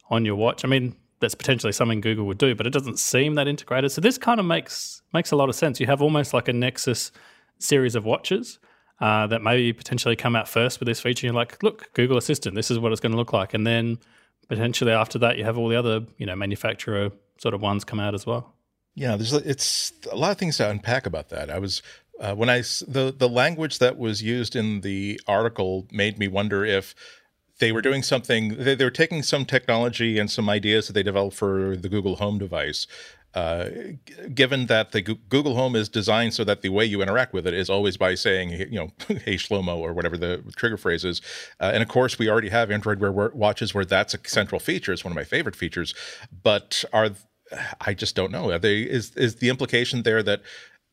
[0.09, 3.36] on your watch, I mean, that's potentially something Google would do, but it doesn't seem
[3.36, 3.91] that integrated.
[3.91, 5.79] So this kind of makes makes a lot of sense.
[5.79, 7.12] You have almost like a Nexus
[7.58, 8.60] series of watches
[9.01, 11.27] uh, that maybe potentially come out first with this feature.
[11.27, 13.97] You're like, look, Google Assistant, this is what it's going to look like, and then
[14.47, 17.99] potentially after that, you have all the other you know manufacturer sort of ones come
[17.99, 18.55] out as well.
[18.95, 21.49] Yeah, there's it's a lot of things to unpack about that.
[21.49, 21.82] I was
[22.19, 26.65] uh, when I the the language that was used in the article made me wonder
[26.65, 26.95] if
[27.60, 31.04] they were doing something they, they were taking some technology and some ideas that they
[31.04, 32.88] developed for the google home device
[33.36, 33.69] uh,
[34.34, 37.54] given that the Google Home is designed so that the way you interact with it
[37.54, 41.22] is always by saying, you know, "Hey Shlomo" or whatever the trigger phrase is,
[41.60, 44.91] uh, and of course we already have Android Wear watches where that's a central feature.
[44.91, 45.93] It's one of my favorite features.
[46.41, 47.12] But are
[47.82, 48.58] I just don't know.
[48.58, 50.41] They is is the implication there that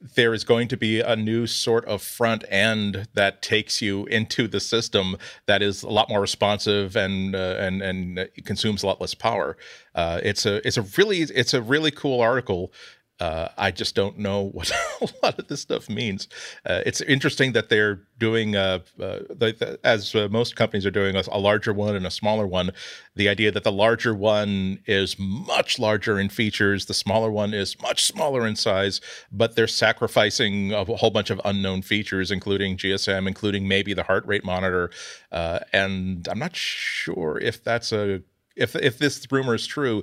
[0.00, 4.46] there is going to be a new sort of front end that takes you into
[4.46, 9.00] the system that is a lot more responsive and uh, and and consumes a lot
[9.00, 9.56] less power.
[9.94, 12.72] Uh, it's a it's a really it's a really cool article
[13.18, 16.28] uh, I just don't know what a lot of this stuff means.
[16.64, 20.90] Uh, it's interesting that they're doing, uh, uh the, the, as uh, most companies are
[20.90, 22.70] doing, a, a, larger one and a smaller one.
[23.14, 27.80] The idea that the larger one is much larger in features, the smaller one is
[27.80, 29.00] much smaller in size,
[29.32, 34.26] but they're sacrificing a whole bunch of unknown features, including GSM, including maybe the heart
[34.26, 34.90] rate monitor.
[35.32, 38.22] Uh, and I'm not sure if that's a
[38.56, 40.02] if if this rumor is true.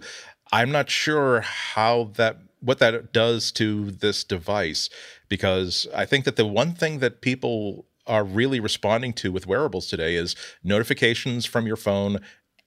[0.52, 4.90] I'm not sure how that what that does to this device
[5.30, 9.88] because I think that the one thing that people are really responding to with wearables
[9.88, 12.20] today is notifications from your phone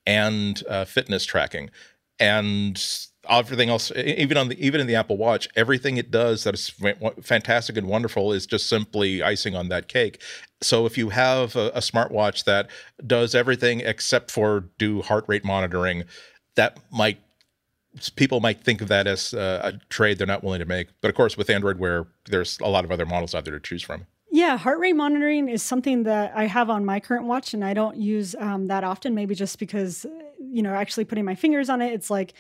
[0.07, 1.71] and uh, fitness tracking.
[2.19, 2.83] And
[3.29, 6.73] everything else even on the even in the apple watch everything it does that is
[7.21, 10.23] fantastic and wonderful is just simply icing on that cake.
[10.63, 12.71] So if you have a, a smartwatch that
[13.07, 16.05] does everything except for do heart rate monitoring
[16.55, 17.21] that might
[18.17, 20.89] people might think of that as uh, a trade they're not willing to make.
[21.01, 23.61] But of course, with Android Wear, there's a lot of other models out there to
[23.61, 24.07] choose from.
[24.31, 27.75] Yeah, heart rate monitoring is something that I have on my current watch, and I
[27.75, 29.15] don't use um, that often.
[29.15, 30.05] Maybe just because,
[30.39, 32.35] you know, actually putting my fingers on it, it's like.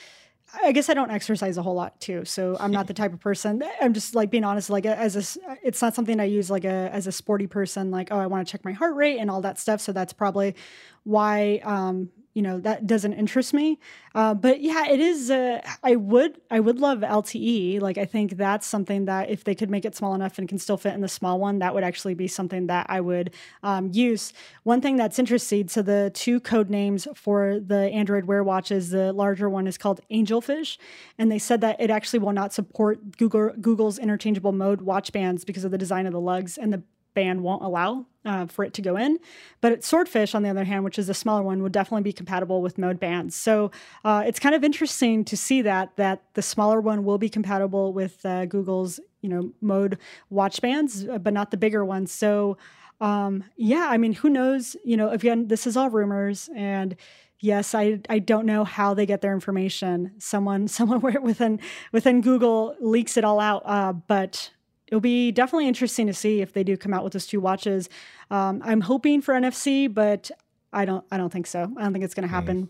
[0.62, 3.18] I guess I don't exercise a whole lot too, so I'm not the type of
[3.18, 3.64] person.
[3.82, 4.70] I'm just like being honest.
[4.70, 7.90] Like as a, it's not something I use like a as a sporty person.
[7.90, 9.80] Like oh, I want to check my heart rate and all that stuff.
[9.80, 10.54] So that's probably
[11.02, 13.78] why um, you know that doesn't interest me.
[14.14, 15.30] Uh, but yeah, it is.
[15.30, 17.80] Uh, I would I would love LTE.
[17.80, 20.58] Like I think that's something that if they could make it small enough and can
[20.58, 23.88] still fit in the small one, that would actually be something that I would um,
[23.90, 24.34] use.
[24.64, 25.68] One thing that's interesting.
[25.68, 30.02] So the two code names for the Android Wear watches, the larger one is called
[30.10, 30.76] Angelfish,
[31.16, 35.42] and they said that it actually will not support Google Google's interchangeable mode watch bands
[35.46, 36.82] because of the design of the lugs, and the
[37.16, 39.18] band won't allow uh, for it to go in.
[39.60, 42.62] But Swordfish, on the other hand, which is the smaller one, would definitely be compatible
[42.62, 43.34] with mode bands.
[43.34, 43.72] So
[44.04, 47.92] uh, it's kind of interesting to see that that the smaller one will be compatible
[47.92, 49.98] with uh, Google's you know mode
[50.30, 52.12] watch bands, uh, but not the bigger ones.
[52.12, 52.56] So
[53.00, 54.76] um, yeah, I mean, who knows?
[54.84, 56.96] You know, again, this is all rumors and
[57.40, 61.60] yes i i don't know how they get their information someone someone within
[61.92, 64.50] within google leaks it all out uh, but
[64.88, 67.88] it'll be definitely interesting to see if they do come out with those two watches.
[68.30, 70.30] Um, I'm hoping for NFC, but
[70.72, 71.04] I don't.
[71.10, 71.70] I don't think so.
[71.76, 72.66] I don't think it's going to happen.
[72.66, 72.68] Mm.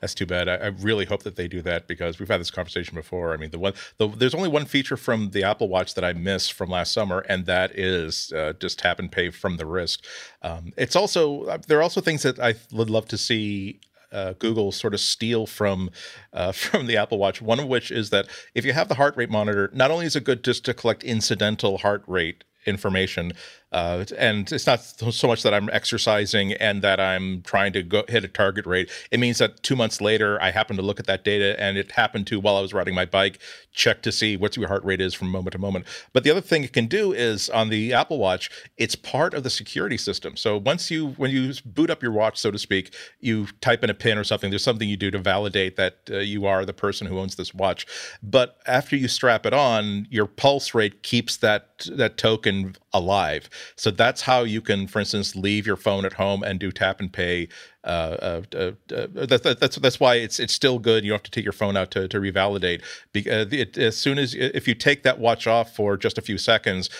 [0.00, 0.48] That's too bad.
[0.48, 3.32] I, I, really hope that they do that because we've had this conversation before.
[3.32, 6.12] I mean, the one, the, there's only one feature from the Apple Watch that I
[6.12, 10.06] missed from last summer, and that is uh, just tap and pay from the wrist.
[10.42, 13.80] Um, it's also uh, there are also things that I would love to see
[14.12, 15.90] uh, Google sort of steal from
[16.32, 17.40] uh, from the Apple Watch.
[17.42, 20.16] One of which is that if you have the heart rate monitor, not only is
[20.16, 23.32] it good just to collect incidental heart rate information,
[23.76, 28.04] uh, and it's not so much that I'm exercising and that I'm trying to go
[28.08, 28.90] hit a target rate.
[29.10, 31.92] It means that two months later, I happen to look at that data, and it
[31.92, 33.38] happened to while I was riding my bike,
[33.72, 35.84] check to see what your heart rate is from moment to moment.
[36.14, 39.42] But the other thing it can do is on the Apple Watch, it's part of
[39.42, 40.38] the security system.
[40.38, 43.90] So once you when you boot up your watch, so to speak, you type in
[43.90, 44.48] a pin or something.
[44.48, 47.52] There's something you do to validate that uh, you are the person who owns this
[47.52, 47.86] watch.
[48.22, 53.48] But after you strap it on, your pulse rate keeps that that token alive.
[53.76, 57.00] So that's how you can, for instance, leave your phone at home and do tap
[57.00, 57.48] and pay
[57.86, 61.04] uh, uh, uh, that, that, that's that's why it's it's still good.
[61.04, 62.82] You don't have to take your phone out to to revalidate.
[63.12, 66.36] Because it, as soon as if you take that watch off for just a few
[66.36, 66.90] seconds,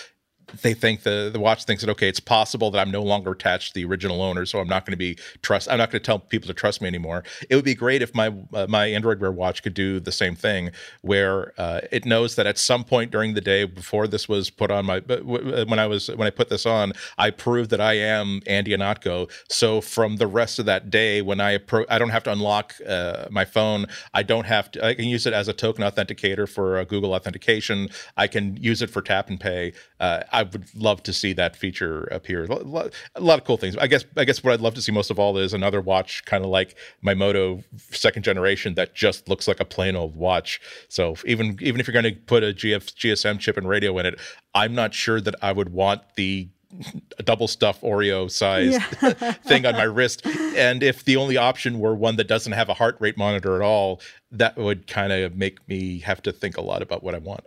[0.61, 3.73] they think the the watch thinks that okay, it's possible that I'm no longer attached
[3.73, 5.69] to the original owner, so I'm not going to be trust.
[5.69, 7.23] I'm not going to tell people to trust me anymore.
[7.49, 10.35] It would be great if my uh, my Android Wear watch could do the same
[10.35, 14.49] thing, where uh, it knows that at some point during the day before this was
[14.49, 17.93] put on my when I was when I put this on, I proved that I
[17.93, 19.29] am Andy Ihnatko.
[19.49, 22.75] So from the rest of that day, when I appro- I don't have to unlock
[22.87, 23.85] uh, my phone.
[24.13, 24.85] I don't have to.
[24.85, 27.89] I can use it as a token authenticator for Google authentication.
[28.15, 29.73] I can use it for tap and pay.
[29.99, 32.43] Uh, I would love to see that feature appear.
[32.45, 33.75] A lot, of cool things.
[33.75, 36.23] I guess I guess what I'd love to see most of all is another watch,
[36.25, 40.61] kind of like my Moto second generation, that just looks like a plain old watch.
[40.89, 44.05] So even even if you're going to put a GF, GSM chip and radio in
[44.05, 44.19] it,
[44.53, 46.49] I'm not sure that I would want the
[47.25, 49.11] double stuff Oreo size yeah.
[49.45, 50.23] thing on my wrist.
[50.55, 53.63] And if the only option were one that doesn't have a heart rate monitor at
[53.63, 57.17] all, that would kind of make me have to think a lot about what I
[57.17, 57.43] want.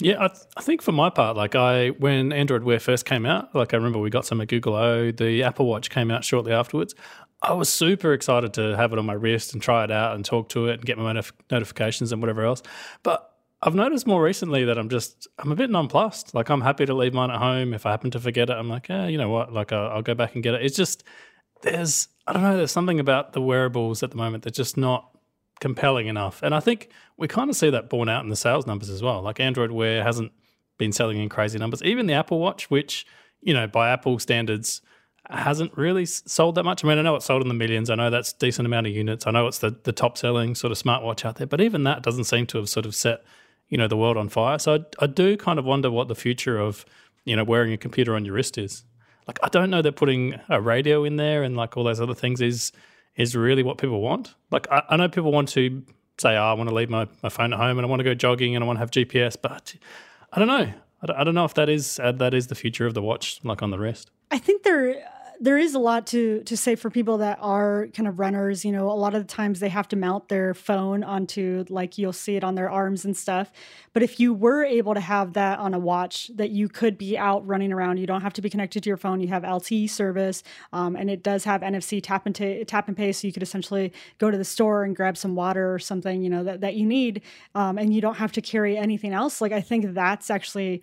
[0.00, 3.26] Yeah, I, th- I, think for my part, like I, when Android Wear first came
[3.26, 6.24] out, like I remember we got some at Google O, the Apple Watch came out
[6.24, 6.94] shortly afterwards.
[7.42, 10.24] I was super excited to have it on my wrist and try it out and
[10.24, 12.62] talk to it and get my notif- notifications and whatever else.
[13.02, 13.30] But
[13.62, 16.34] I've noticed more recently that I'm just, I'm a bit nonplussed.
[16.34, 17.74] Like I'm happy to leave mine at home.
[17.74, 19.52] If I happen to forget it, I'm like, yeah, you know what?
[19.52, 20.64] Like I'll, I'll go back and get it.
[20.64, 21.04] It's just,
[21.62, 25.09] there's, I don't know, there's something about the wearables at the moment that's just not
[25.60, 26.42] compelling enough.
[26.42, 29.02] And I think we kind of see that borne out in the sales numbers as
[29.02, 29.22] well.
[29.22, 30.32] Like Android Wear hasn't
[30.78, 31.82] been selling in crazy numbers.
[31.82, 33.06] Even the Apple Watch, which,
[33.40, 34.80] you know, by Apple standards,
[35.28, 36.84] hasn't really sold that much.
[36.84, 37.90] I mean, I know it's sold in the millions.
[37.90, 39.26] I know that's decent amount of units.
[39.26, 42.02] I know it's the, the top selling sort of smartwatch out there, but even that
[42.02, 43.22] doesn't seem to have sort of set,
[43.68, 44.58] you know, the world on fire.
[44.58, 46.84] So I, I do kind of wonder what the future of,
[47.24, 48.84] you know, wearing a computer on your wrist is.
[49.28, 52.14] Like, I don't know that putting a radio in there and like all those other
[52.14, 52.72] things is
[53.16, 54.34] is really what people want.
[54.50, 55.82] Like I, I know people want to
[56.18, 58.04] say, oh, I want to leave my, my phone at home and I want to
[58.04, 59.74] go jogging and I want to have GPS, but
[60.32, 60.72] I don't know.
[61.02, 63.02] I don't, I don't know if that is uh, that is the future of the
[63.02, 64.10] watch, like on the wrist.
[64.30, 65.02] I think there
[65.42, 68.62] there is a lot to to say for people that are kind of runners.
[68.62, 71.96] You know, a lot of the times they have to mount their phone onto like
[71.96, 73.50] you'll see it on their arms and stuff.
[73.94, 77.16] But if you were able to have that on a watch, that you could be
[77.16, 79.20] out running around, you don't have to be connected to your phone.
[79.20, 80.42] You have LTE service,
[80.74, 83.42] um, and it does have NFC tap and t- tap and pay, so you could
[83.42, 86.74] essentially go to the store and grab some water or something you know that that
[86.74, 87.22] you need,
[87.54, 89.40] um, and you don't have to carry anything else.
[89.40, 90.82] Like I think that's actually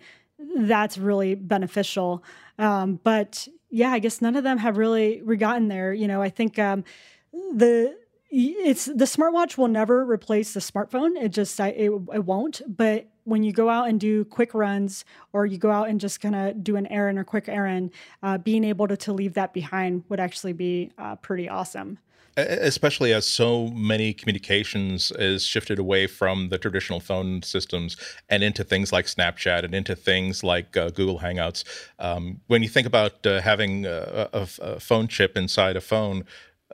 [0.56, 2.24] that's really beneficial.
[2.58, 5.92] Um, but yeah, I guess none of them have really gotten there.
[5.92, 6.84] You know, I think um,
[7.32, 7.96] the
[8.30, 11.16] it's the smartwatch will never replace the smartphone.
[11.16, 12.60] It just it, it won't.
[12.66, 16.20] But when you go out and do quick runs, or you go out and just
[16.20, 17.90] kind of do an errand or quick errand,
[18.22, 21.98] uh, being able to to leave that behind would actually be uh, pretty awesome.
[22.36, 27.96] Especially as so many communications is shifted away from the traditional phone systems
[28.28, 31.64] and into things like Snapchat and into things like uh, Google Hangouts.
[31.98, 36.24] Um, when you think about uh, having a, a, a, phone chip inside a phone,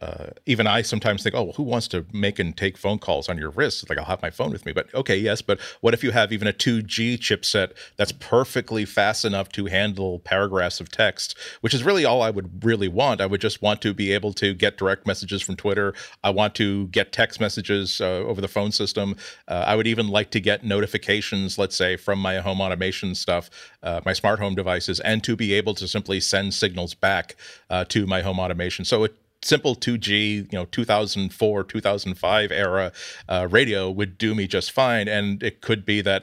[0.03, 3.29] uh, even I sometimes think, oh, well, who wants to make and take phone calls
[3.29, 3.89] on your wrist?
[3.89, 4.73] Like, I'll have my phone with me.
[4.73, 9.25] But okay, yes, but what if you have even a 2G chipset that's perfectly fast
[9.25, 13.21] enough to handle paragraphs of text, which is really all I would really want.
[13.21, 15.95] I would just want to be able to get direct messages from Twitter.
[16.25, 19.17] I want to get text messages uh, over the phone system.
[19.47, 23.49] Uh, I would even like to get notifications, let's say, from my home automation stuff,
[23.83, 27.37] uh, my smart home devices, and to be able to simply send signals back
[27.71, 28.85] uh, to my home automation.
[28.85, 32.93] So it simple 2G, you know, 2004, 2005 era
[33.29, 35.09] uh, radio would do me just fine.
[35.09, 36.23] And it could be that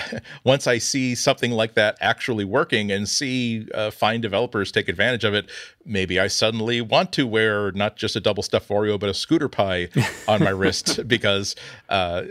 [0.44, 5.24] once I see something like that actually working and see uh, fine developers take advantage
[5.24, 5.50] of it,
[5.84, 9.48] maybe I suddenly want to wear not just a double stuffed Oreo, but a scooter
[9.48, 9.88] pie
[10.28, 11.56] on my wrist because
[11.88, 12.22] uh,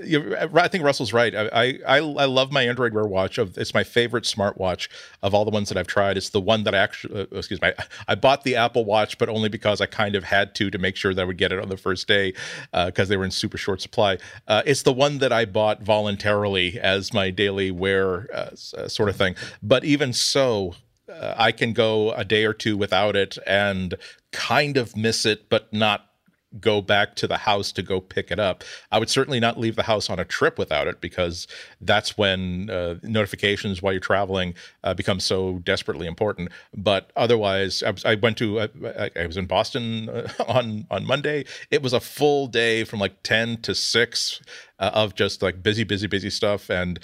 [0.53, 1.33] I think Russell's right.
[1.35, 3.37] I, I, I love my Android Wear watch.
[3.37, 4.87] Of it's my favorite smartwatch
[5.21, 6.17] of all the ones that I've tried.
[6.17, 9.17] It's the one that I actually, uh, excuse me, I, I, bought the Apple Watch,
[9.17, 11.51] but only because I kind of had to to make sure that I would get
[11.51, 12.33] it on the first day
[12.71, 14.17] because uh, they were in super short supply.
[14.47, 19.15] Uh, it's the one that I bought voluntarily as my daily wear uh, sort of
[19.15, 19.35] thing.
[19.61, 20.75] But even so,
[21.11, 23.95] uh, I can go a day or two without it and
[24.31, 26.11] kind of miss it, but not
[26.59, 28.63] go back to the house to go pick it up.
[28.91, 31.47] I would certainly not leave the house on a trip without it because
[31.79, 36.49] that's when uh, notifications while you're traveling uh, become so desperately important.
[36.75, 41.45] But otherwise, I, I went to I, I, was in Boston uh, on on Monday.
[41.69, 44.41] It was a full day from like ten to six
[44.79, 46.99] uh, of just like busy, busy, busy stuff and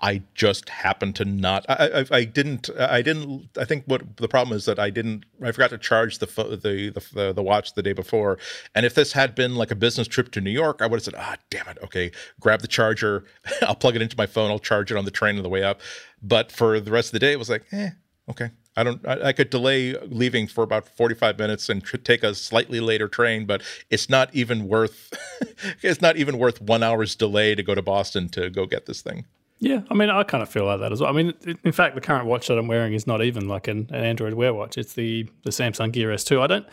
[0.00, 1.66] I just happened to not.
[1.68, 2.70] I, I, I, didn't.
[2.78, 3.48] I didn't.
[3.58, 5.24] I think what the problem is that I didn't.
[5.42, 8.38] I forgot to charge the the the, the watch the day before.
[8.74, 11.04] And if this had been like a business trip to New York, I would have
[11.04, 11.78] said, "Ah, damn it.
[11.82, 13.24] Okay, grab the charger.
[13.62, 14.50] I'll plug it into my phone.
[14.50, 15.80] I'll charge it on the train on the way up."
[16.22, 17.90] But for the rest of the day, it was like, eh,
[18.30, 18.50] okay.
[18.76, 19.04] I don't.
[19.06, 22.78] I, I could delay leaving for about forty five minutes and tr- take a slightly
[22.78, 25.12] later train, but it's not even worth.
[25.82, 29.02] it's not even worth one hour's delay to go to Boston to go get this
[29.02, 29.24] thing.
[29.60, 31.10] Yeah, I mean, I kind of feel like that as well.
[31.10, 33.88] I mean, in fact, the current watch that I'm wearing is not even like an,
[33.90, 34.78] an Android Wear watch.
[34.78, 36.40] It's the the Samsung Gear S2.
[36.40, 36.66] I don't,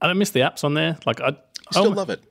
[0.00, 0.98] I don't miss the apps on there.
[1.04, 1.36] Like I
[1.70, 2.22] still love it.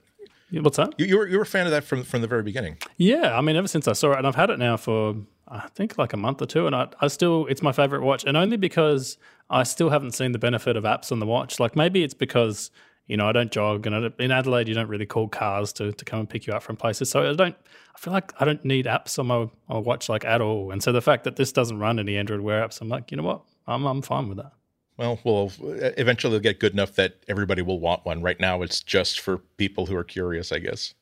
[0.52, 0.96] What's that?
[0.98, 2.78] You, you, were you were a fan of that from from the very beginning.
[2.98, 5.16] Yeah, I mean, ever since I saw it, and I've had it now for
[5.48, 8.24] I think like a month or two, and I, I still it's my favorite watch,
[8.26, 9.18] and only because
[9.50, 11.60] I still haven't seen the benefit of apps on the watch.
[11.60, 12.72] Like maybe it's because
[13.10, 16.06] you know I don't jog, and in Adelaide you don't really call cars to to
[16.06, 17.56] come and pick you up from places, so I don't
[17.96, 20.72] I feel like I don't need apps on my, my watch like at all.
[20.72, 23.18] And so the fact that this doesn't run any Android Wear apps, I'm like, you
[23.18, 23.42] know what?
[23.68, 24.54] I'm I'm fine with that.
[24.96, 25.52] Well, we'll
[25.98, 28.22] eventually they'll get good enough that everybody will want one.
[28.22, 30.94] Right now, it's just for people who are curious, I guess.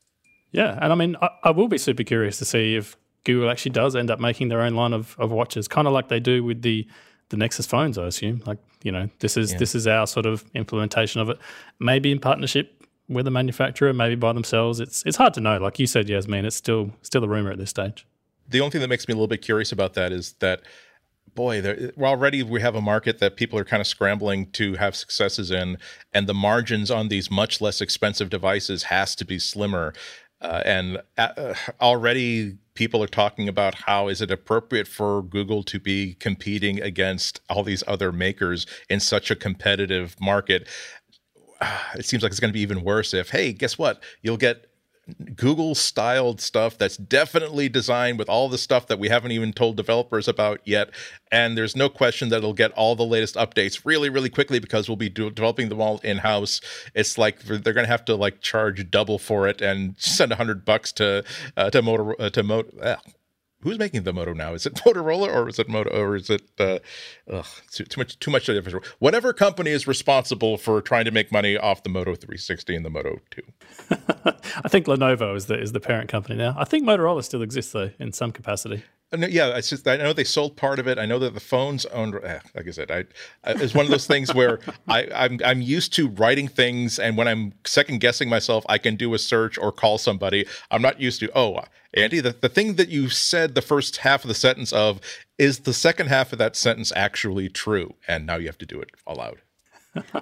[0.50, 3.72] Yeah, and I mean, I, I will be super curious to see if Google actually
[3.72, 6.42] does end up making their own line of, of watches, kind of like they do
[6.42, 6.86] with the
[7.30, 7.98] the Nexus phones.
[7.98, 9.58] I assume, like you know, this is yeah.
[9.58, 11.38] this is our sort of implementation of it,
[11.78, 14.80] maybe in partnership with a manufacturer, maybe by themselves.
[14.80, 15.58] It's it's hard to know.
[15.58, 18.06] Like you said, Yasmine, it's still still a rumor at this stage.
[18.48, 20.62] The only thing that makes me a little bit curious about that is that
[21.34, 24.96] boy, there, already we have a market that people are kind of scrambling to have
[24.96, 25.78] successes in,
[26.12, 29.92] and the margins on these much less expensive devices has to be slimmer.
[30.40, 35.80] Uh, and uh, already people are talking about how is it appropriate for Google to
[35.80, 40.68] be competing against all these other makers in such a competitive market
[41.96, 44.00] it seems like it's going to be even worse if, hey, guess what?
[44.22, 44.67] You'll get
[45.36, 49.76] Google styled stuff that's definitely designed with all the stuff that we haven't even told
[49.76, 50.90] developers about yet.
[51.30, 54.88] And there's no question that it'll get all the latest updates really, really quickly because
[54.88, 56.60] we'll be do- developing them all in house.
[56.94, 60.36] It's like they're going to have to like charge double for it and send a
[60.36, 61.24] hundred bucks to
[61.56, 62.70] uh, to Motor uh, to Motor.
[62.82, 62.96] Uh,
[63.62, 64.54] who's making the Moto now?
[64.54, 66.78] Is it Motorola or is it Moto or is it uh,
[67.30, 68.86] ugh, too, too, much too much difference?
[68.98, 72.90] Whatever company is responsible for trying to make money off the Moto 360 and the
[72.90, 73.42] Moto 2.
[74.64, 76.54] I think Lenovo is the is the parent company now.
[76.58, 78.82] I think Motorola still exists though in some capacity.
[79.16, 80.98] Yeah, it's just I know they sold part of it.
[80.98, 82.14] I know that the phones owned.
[82.22, 82.98] Eh, like I said, I,
[83.42, 87.16] I it's one of those things where I I'm I'm used to writing things, and
[87.16, 90.46] when I'm second guessing myself, I can do a search or call somebody.
[90.70, 91.30] I'm not used to.
[91.34, 91.62] Oh,
[91.94, 95.00] Andy, the the thing that you said the first half of the sentence of
[95.38, 98.78] is the second half of that sentence actually true, and now you have to do
[98.78, 99.40] it aloud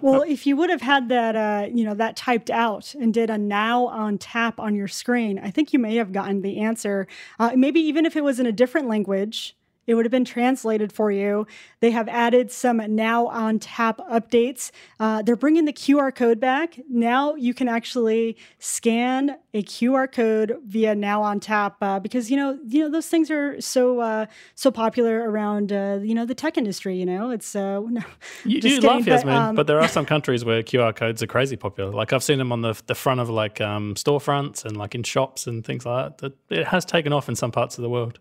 [0.01, 3.31] well, if you would have had that, uh, you know, that typed out and did
[3.31, 7.07] a now on tap on your screen, I think you may have gotten the answer.
[7.39, 9.56] Uh, maybe even if it was in a different language,
[9.87, 11.47] it would have been translated for you.
[11.80, 14.70] They have added some now on tap updates.
[14.99, 16.78] Uh, they're bringing the QR code back.
[16.89, 22.37] Now you can actually scan a QR code via now on tap uh, because you
[22.37, 26.34] know you know those things are so uh, so popular around uh, you know the
[26.34, 26.97] tech industry.
[26.97, 28.03] You know it's uh, no,
[28.45, 31.26] you, you laugh, Yasmine, but, um, but there are some countries where QR codes are
[31.26, 31.91] crazy popular.
[31.93, 35.03] Like I've seen them on the the front of like um, storefronts and like in
[35.03, 36.32] shops and things like that.
[36.51, 38.18] It has taken off in some parts of the world.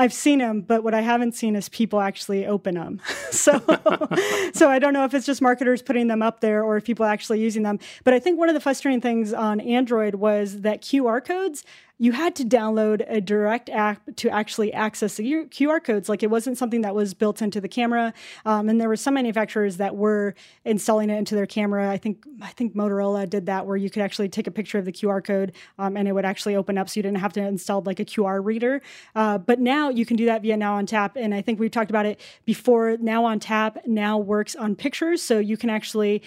[0.00, 3.02] I've seen them, but what I haven't seen is people actually open them.
[3.30, 3.58] so,
[4.54, 7.04] so I don't know if it's just marketers putting them up there or if people
[7.04, 7.78] actually using them.
[8.02, 11.64] But I think one of the frustrating things on Android was that QR codes
[12.00, 16.08] you had to download a direct app to actually access the QR codes.
[16.08, 18.14] Like it wasn't something that was built into the camera.
[18.46, 20.34] Um, and there were some manufacturers that were
[20.64, 21.90] installing it into their camera.
[21.90, 24.86] I think I think Motorola did that, where you could actually take a picture of
[24.86, 27.46] the QR code um, and it would actually open up, so you didn't have to
[27.46, 28.80] install like a QR reader.
[29.14, 31.70] Uh, but now you can do that via Now on Tap, and I think we've
[31.70, 32.96] talked about it before.
[32.96, 36.22] Now on Tap now works on pictures, so you can actually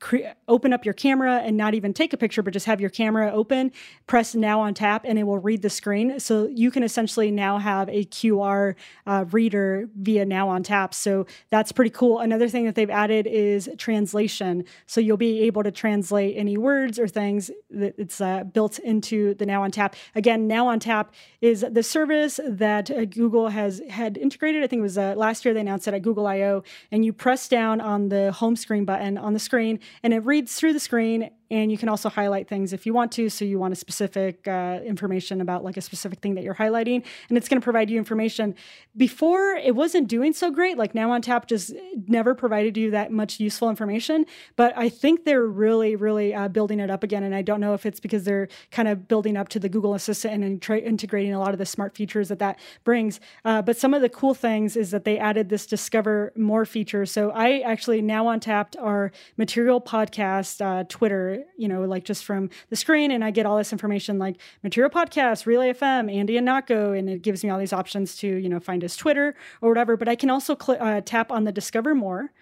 [0.00, 2.90] cre- open up your camera and not even take a picture, but just have your
[2.90, 3.72] camera open,
[4.06, 6.20] press now on tap, and it will read the screen.
[6.20, 8.74] So you can essentially now have a QR
[9.06, 10.94] uh, reader via now on tap.
[10.94, 12.20] So that's pretty cool.
[12.20, 14.64] Another thing that they've added is translation.
[14.86, 19.34] So you'll be able to translate any words or things that it's uh, built into
[19.34, 19.96] the now on tap.
[20.14, 24.62] Again, now on tap is the service that uh, Google has had integrated.
[24.62, 27.12] I think it was uh, last year they announced it at Google I/O, and you
[27.12, 30.72] press down on the home screen button on the screen screen and it reads through
[30.72, 33.28] the screen and you can also highlight things if you want to.
[33.28, 37.04] So you want a specific uh, information about like a specific thing that you're highlighting,
[37.28, 38.54] and it's going to provide you information.
[38.96, 40.78] Before it wasn't doing so great.
[40.78, 41.72] Like now on tap just
[42.08, 44.24] never provided you that much useful information.
[44.56, 47.22] But I think they're really, really uh, building it up again.
[47.22, 49.94] And I don't know if it's because they're kind of building up to the Google
[49.94, 53.20] Assistant and intra- integrating a lot of the smart features that that brings.
[53.44, 57.04] Uh, but some of the cool things is that they added this Discover More feature.
[57.06, 62.24] So I actually now on tapped our Material Podcast uh, Twitter you know, like just
[62.24, 63.10] from the screen.
[63.10, 67.22] And I get all this information like Material Podcast, Relay FM, Andy Ihnatko, and it
[67.22, 69.96] gives me all these options to, you know, find his Twitter or whatever.
[69.96, 72.32] But I can also cl- uh, tap on the Discover More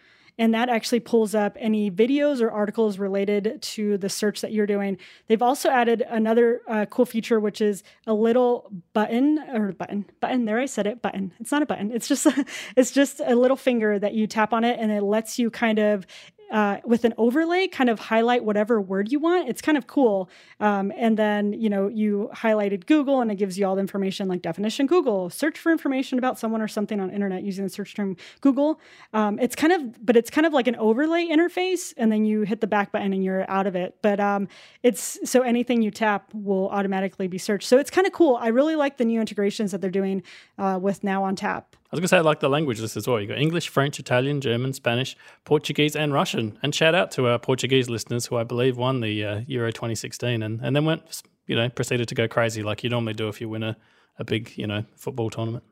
[0.41, 4.67] and that actually pulls up any videos or articles related to the search that you're
[4.67, 4.97] doing.
[5.27, 10.47] They've also added another uh, cool feature, which is a little button or button button.
[10.47, 11.03] There, I said it.
[11.03, 11.33] Button.
[11.41, 11.93] It's not a button.
[11.93, 12.27] It's just
[12.77, 15.79] it's just a little finger that you tap on it, and it lets you kind
[15.79, 16.07] of
[16.51, 19.49] uh, with an overlay, kind of highlight whatever word you want.
[19.49, 20.29] It's kind of cool.
[20.59, 24.29] Um, and then, you know, you highlighted Google and it gives you all the information
[24.29, 27.95] like definition Google, search for information about someone or something on internet using the search
[27.95, 28.81] term Google.
[29.13, 31.95] Um, it's kind of, but it's kind of like an overlay interface.
[31.97, 33.97] And then you hit the back button and you're out of it.
[34.03, 34.49] But um,
[34.83, 37.69] it's so anything you tap will automatically be searched.
[37.69, 38.37] So it's kind of cool.
[38.37, 40.23] I really like the new integrations that they're doing
[40.59, 41.77] uh, with Now on Tap.
[41.93, 43.19] I was going to say, I like the language list as well.
[43.19, 46.57] You've got English, French, Italian, German, Spanish, Portuguese, and Russian.
[46.63, 50.41] And shout out to our Portuguese listeners who I believe won the uh, Euro 2016
[50.41, 53.41] and, and then went, you know, proceeded to go crazy like you normally do if
[53.41, 53.77] you win a,
[54.21, 55.65] a big, you know, football tournament.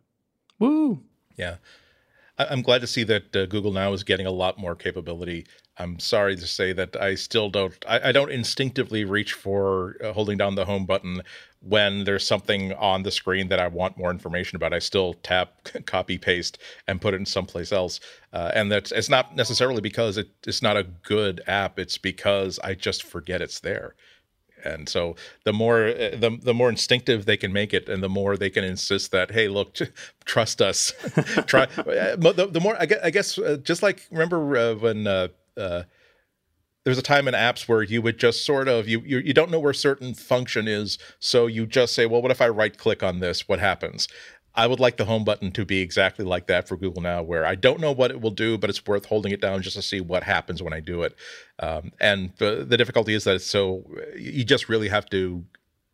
[0.58, 1.04] Woo!
[1.36, 1.58] Yeah.
[2.38, 5.46] I'm glad to see that uh, Google now is getting a lot more capability.
[5.76, 7.74] I'm sorry to say that I still don't.
[7.88, 11.22] I, I don't instinctively reach for uh, holding down the home button
[11.60, 14.72] when there's something on the screen that I want more information about.
[14.72, 18.00] I still tap, copy, paste, and put it in someplace else.
[18.32, 21.78] Uh, and that's it's not necessarily because it, it's not a good app.
[21.78, 23.94] It's because I just forget it's there
[24.64, 28.08] and so the more uh, the, the more instinctive they can make it and the
[28.08, 29.76] more they can insist that hey look
[30.24, 30.92] trust us
[31.46, 35.06] try uh, the, the, more i guess, I guess uh, just like remember uh, when
[35.06, 35.28] uh,
[36.84, 39.50] there's a time in apps where you would just sort of you, you you don't
[39.50, 43.02] know where certain function is so you just say well what if i right click
[43.02, 44.08] on this what happens
[44.58, 47.46] I would like the home button to be exactly like that for Google Now, where
[47.46, 49.82] I don't know what it will do, but it's worth holding it down just to
[49.82, 51.14] see what happens when I do it.
[51.60, 53.84] Um, and the, the difficulty is that it's so
[54.16, 55.44] you just really have to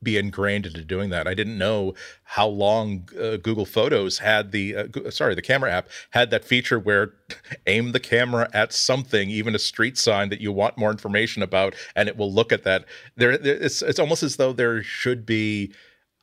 [0.05, 1.27] be ingrained into doing that.
[1.27, 1.95] I didn't know
[2.25, 6.79] how long uh, Google Photos had the uh, sorry the camera app had that feature
[6.79, 7.15] where
[7.67, 11.75] aim the camera at something, even a street sign that you want more information about,
[11.97, 12.85] and it will look at that.
[13.17, 15.73] There, it's it's almost as though there should be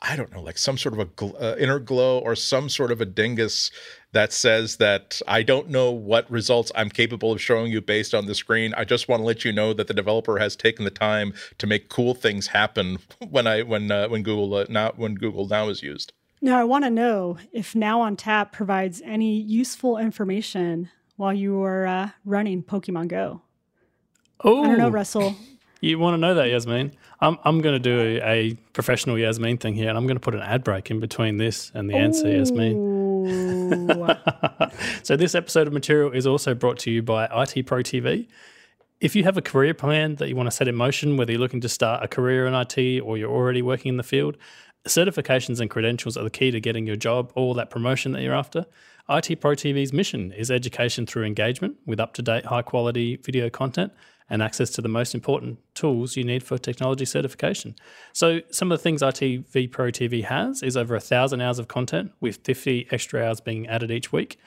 [0.03, 2.91] I don't know, like some sort of a gl- uh, inner glow or some sort
[2.91, 3.69] of a dingus
[4.13, 8.25] that says that I don't know what results I'm capable of showing you based on
[8.25, 8.73] the screen.
[8.75, 11.67] I just want to let you know that the developer has taken the time to
[11.67, 12.97] make cool things happen
[13.29, 16.13] when I when uh, when Google uh, now when Google Now is used.
[16.41, 21.61] Now I want to know if Now on Tap provides any useful information while you
[21.61, 23.43] are uh, running Pokemon Go.
[24.43, 25.35] Oh, I don't know, Russell.
[25.83, 26.91] You want to know that, Yasmine?
[27.21, 30.35] I'm, I'm going to do a, professional Yasmine thing here, and I'm going to put
[30.35, 33.01] an ad break in between this and the answer, Yasmine.
[35.03, 38.27] So this episode of material is also brought to you by IT Pro TV.
[38.99, 41.41] If you have a career plan that you want to set in motion, whether you're
[41.41, 44.37] looking to start a career in IT or you're already working in the field,
[44.87, 48.35] certifications and credentials are the key to getting your job or that promotion that you're
[48.35, 48.65] after.
[49.09, 53.49] IT Pro TV's mission is education through engagement with up to date, high quality video
[53.49, 53.91] content
[54.29, 57.75] and access to the most important tools you need for technology certification.
[58.13, 61.67] So, some of the things ITV Pro TV has is over a thousand hours of
[61.67, 64.39] content with 50 extra hours being added each week.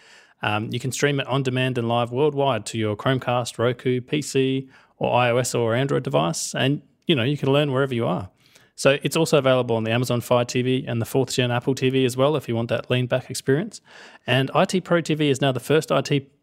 [0.43, 4.68] Um, you can stream it on demand and live worldwide to your Chromecast, Roku, PC,
[4.99, 8.31] or iOS or Android device, and you know you can learn wherever you are.
[8.77, 12.05] So it's also available on the Amazon Fire TV and the fourth gen Apple TV
[12.05, 13.81] as well if you want that lean back experience.
[14.27, 16.34] And IT Pro TV is now the first IT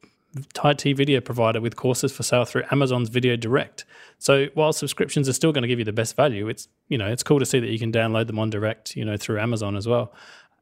[0.63, 3.85] IT video provider with courses for sale through Amazon's Video Direct.
[4.17, 7.07] So while subscriptions are still going to give you the best value, it's you know
[7.07, 9.75] it's cool to see that you can download them on direct, you know, through Amazon
[9.75, 10.13] as well.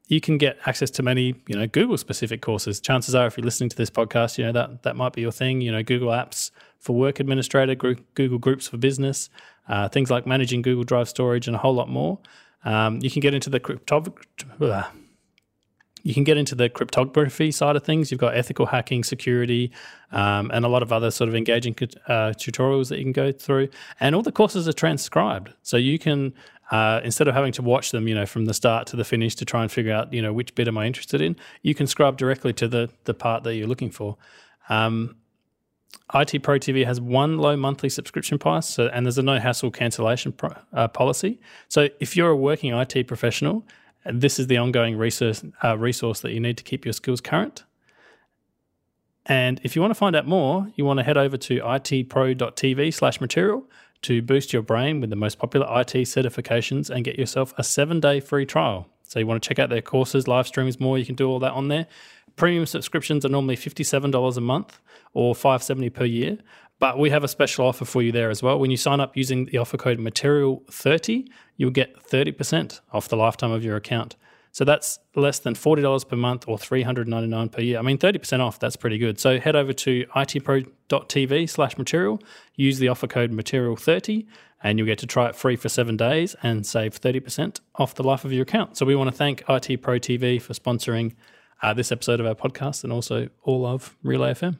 [0.08, 2.80] You can get access to many, you know, Google specific courses.
[2.80, 5.32] Chances are, if you're listening to this podcast, you know that that might be your
[5.32, 5.60] thing.
[5.60, 9.30] You know, Google Apps for Work Administrator, Google Groups for Business,
[9.68, 12.18] uh, things like managing Google Drive storage, and a whole lot more.
[12.64, 14.04] Um, you can get into the crypto.
[16.02, 18.10] You can get into the cryptography side of things.
[18.10, 19.70] You've got ethical hacking, security,
[20.12, 21.74] um, and a lot of other sort of engaging
[22.06, 23.68] uh, tutorials that you can go through.
[23.98, 26.34] And all the courses are transcribed, so you can
[26.70, 29.34] uh, instead of having to watch them, you know, from the start to the finish
[29.34, 31.86] to try and figure out, you know, which bit am I interested in, you can
[31.86, 34.16] scrub directly to the the part that you're looking for.
[34.68, 35.16] Um,
[36.14, 39.70] IT Pro TV has one low monthly subscription price, so, and there's a no hassle
[39.70, 41.40] cancellation pro, uh, policy.
[41.68, 43.64] So if you're a working IT professional,
[44.04, 47.64] this is the ongoing resource, uh, resource that you need to keep your skills current.
[49.26, 52.94] And if you want to find out more, you want to head over to itpro.tv
[52.94, 53.68] slash material
[54.02, 58.00] to boost your brain with the most popular IT certifications and get yourself a seven
[58.00, 58.88] day free trial.
[59.04, 60.96] So you want to check out their courses, live streams, more.
[60.96, 61.86] You can do all that on there.
[62.36, 64.80] Premium subscriptions are normally $57 a month
[65.12, 66.38] or 570 per year.
[66.80, 68.58] But we have a special offer for you there as well.
[68.58, 73.52] When you sign up using the offer code material30, you'll get 30% off the lifetime
[73.52, 74.16] of your account.
[74.52, 77.78] So that's less than $40 per month or $399 per year.
[77.78, 79.20] I mean, 30% off, that's pretty good.
[79.20, 82.20] So head over to itpro.tv slash material,
[82.56, 84.26] use the offer code material30,
[84.62, 88.02] and you'll get to try it free for seven days and save 30% off the
[88.02, 88.76] life of your account.
[88.76, 91.14] So we want to thank IT Pro TV for sponsoring
[91.62, 94.56] uh, this episode of our podcast and also all of Relay FM.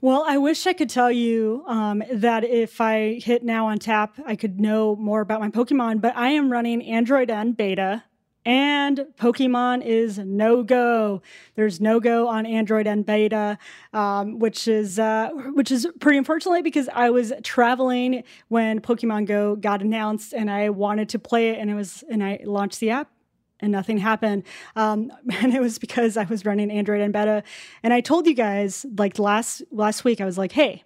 [0.00, 4.18] Well, I wish I could tell you um, that if I hit now on tap,
[4.26, 8.04] I could know more about my Pokemon, but I am running Android N beta
[8.46, 11.20] and Pokemon is no go.
[11.56, 13.58] There's no go on Android N beta,
[13.92, 19.56] um, which is uh, which is pretty unfortunate because I was traveling when Pokemon Go
[19.56, 22.90] got announced and I wanted to play it and it was and I launched the
[22.90, 23.10] app
[23.60, 24.44] and nothing happened.
[24.74, 27.42] Um, and it was because I was running Android N beta.
[27.82, 30.84] And I told you guys like last last week, I was like, hey,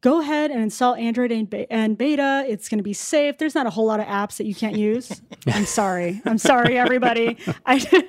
[0.00, 2.44] go ahead and install Android N beta.
[2.48, 3.38] It's going to be safe.
[3.38, 5.20] There's not a whole lot of apps that you can't use.
[5.46, 6.22] I'm sorry.
[6.24, 7.38] I'm sorry, everybody.
[7.66, 7.78] I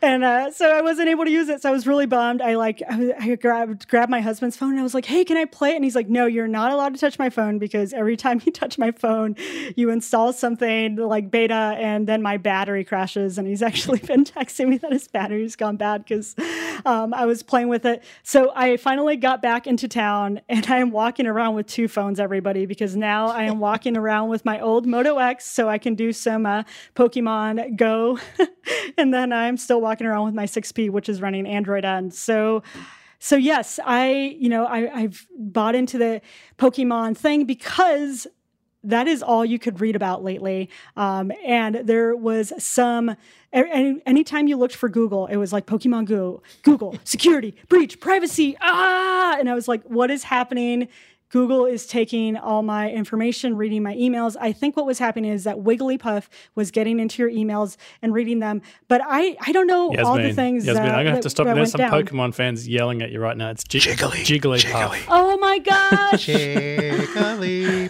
[0.00, 1.62] and uh, so I wasn't able to use it.
[1.62, 2.40] So I was really bummed.
[2.40, 5.36] I like I, I, grabbed grabbed my husband's phone and I was like, "Hey, can
[5.36, 7.92] I play it?" And he's like, "No, you're not allowed to touch my phone because
[7.92, 9.36] every time you touch my phone,
[9.76, 14.68] you install something like beta, and then my battery crashes." And he's actually been texting
[14.68, 16.36] me that his battery's gone bad because
[16.86, 18.04] um, I was playing with it.
[18.22, 22.20] So I finally got back into town, and I am walking around with two phones,
[22.20, 25.94] everybody, because now I am walking around with my old Moto X, so I can
[25.94, 26.62] do some uh,
[26.94, 28.18] Pokemon Go,
[28.98, 32.10] and then I'm still walking around with my 6P, which is running Android N.
[32.10, 32.62] So
[33.20, 36.20] so yes, I you know I, I've bought into the
[36.58, 38.26] Pokemon thing because
[38.84, 40.70] that is all you could read about lately.
[40.96, 43.16] Um, and there was some,
[43.52, 48.56] any, anytime you looked for Google, it was like Pokemon Go, Google, security, breach, privacy,
[48.60, 49.36] ah!
[49.38, 50.88] And I was like, what is happening
[51.30, 54.36] Google is taking all my information, reading my emails.
[54.40, 58.38] I think what was happening is that Wigglypuff was getting into your emails and reading
[58.38, 58.62] them.
[58.88, 60.66] But I, I don't know Yasmine, all the things.
[60.66, 61.46] Yasmine, uh, I'm gonna have to stop.
[61.46, 61.90] There's some down.
[61.92, 63.50] Pokemon fans yelling at you right now.
[63.50, 64.60] It's G- Jiggly, Jigglypuff.
[64.90, 65.04] Jiggly.
[65.08, 66.26] Oh my gosh!
[66.26, 67.88] Jigglypuff,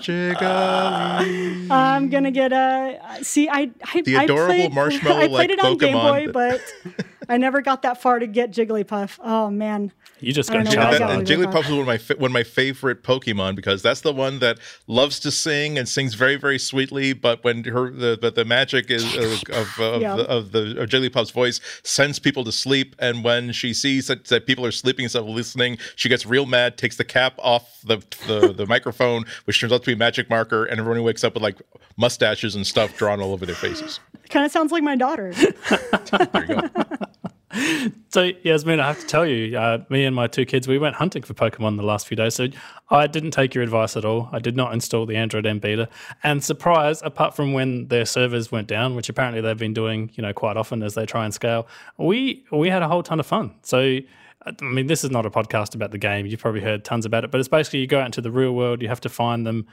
[0.00, 1.70] Jiggly.
[1.70, 2.98] I'm gonna get a.
[3.22, 5.92] See, I, I the adorable I played, marshmallow I played like it on Pokemon Game
[5.92, 6.60] Boy, but
[7.30, 9.18] I never got that far to get Jigglypuff.
[9.22, 9.92] Oh man.
[10.18, 11.52] You just got know That, got and Jigglypuff.
[11.52, 14.40] Jigglypuff is one of my fa- one of my favorite Pokemon because that's the one
[14.40, 17.12] that loves to sing and sings very very sweetly.
[17.12, 19.20] But when her the but the magic is uh,
[19.52, 20.16] of of, of, Yeah.
[20.16, 24.24] the, of the of Jigglypuff's voice sends people to sleep, and when she sees that,
[24.26, 27.80] that people are sleeping instead of listening, she gets real mad, takes the cap off
[27.84, 31.22] the the, the microphone, which turns out to be a magic marker, and everyone wakes
[31.24, 31.56] up with like
[31.96, 34.00] mustaches and stuff drawn all over their faces.
[34.28, 35.32] Kind of sounds like my daughter.
[35.32, 36.68] There you go.
[38.10, 40.96] so Yasmine, I have to tell you, uh, me and my two kids, we went
[40.96, 42.34] hunting for Pokemon the last few days.
[42.34, 42.48] So
[42.90, 44.28] I didn't take your advice at all.
[44.32, 45.88] I did not install the Android M beta.
[46.22, 50.22] And surprise, apart from when their servers went down, which apparently they've been doing, you
[50.22, 53.26] know, quite often as they try and scale, we we had a whole ton of
[53.26, 53.54] fun.
[53.62, 53.98] So
[54.46, 56.26] I mean, this is not a podcast about the game.
[56.26, 58.52] You've probably heard tons about it, but it's basically you go out into the real
[58.52, 59.66] world, you have to find them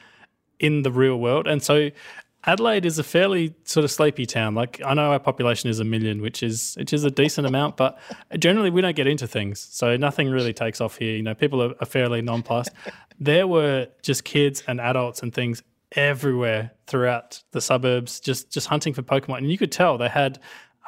[0.59, 1.47] in the real world.
[1.47, 1.89] And so
[2.47, 4.55] Adelaide is a fairly sort of sleepy town.
[4.55, 7.75] Like I know our population is a million, which is which is a decent amount,
[7.75, 7.99] but
[8.39, 11.17] generally we don't get into things, so nothing really takes off here.
[11.17, 12.71] You know, people are, are fairly nonplussed.
[13.19, 18.93] there were just kids and adults and things everywhere throughout the suburbs, just just hunting
[18.93, 20.39] for Pokemon, and you could tell they had.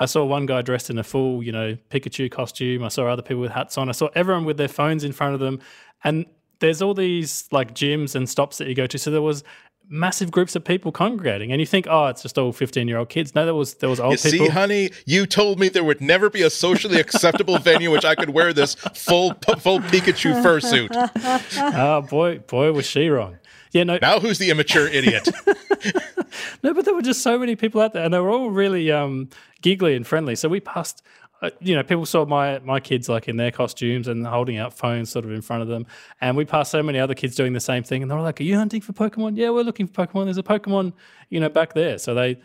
[0.01, 2.85] I saw one guy dressed in a full, you know, Pikachu costume.
[2.85, 3.89] I saw other people with hats on.
[3.89, 5.59] I saw everyone with their phones in front of them,
[6.05, 6.25] and
[6.59, 8.97] there's all these like gyms and stops that you go to.
[8.97, 9.43] So there was
[9.89, 13.09] massive groups of people congregating, and you think, oh, it's just all fifteen year old
[13.09, 13.35] kids.
[13.35, 14.45] No, there was there was old you people.
[14.47, 18.15] See, honey, you told me there would never be a socially acceptable venue which I
[18.15, 20.89] could wear this full full Pikachu fursuit.
[21.75, 23.37] oh boy, boy, was she wrong.
[23.71, 23.99] Yeah, no.
[24.01, 25.29] Now who's the immature idiot?
[26.63, 28.91] no, but there were just so many people out there, and they were all really
[28.91, 29.29] um,
[29.61, 30.35] giggly and friendly.
[30.35, 31.03] So we passed
[31.59, 35.09] you know, people saw my my kids like in their costumes and holding out phones
[35.09, 35.85] sort of in front of them,
[36.21, 38.39] and we passed so many other kids doing the same thing, and they were like,
[38.39, 39.37] "Are you hunting for Pokemon?
[39.37, 40.25] Yeah, we're looking for Pokemon.
[40.25, 40.93] There's a Pokemon,
[41.29, 42.41] you know, back there." So they,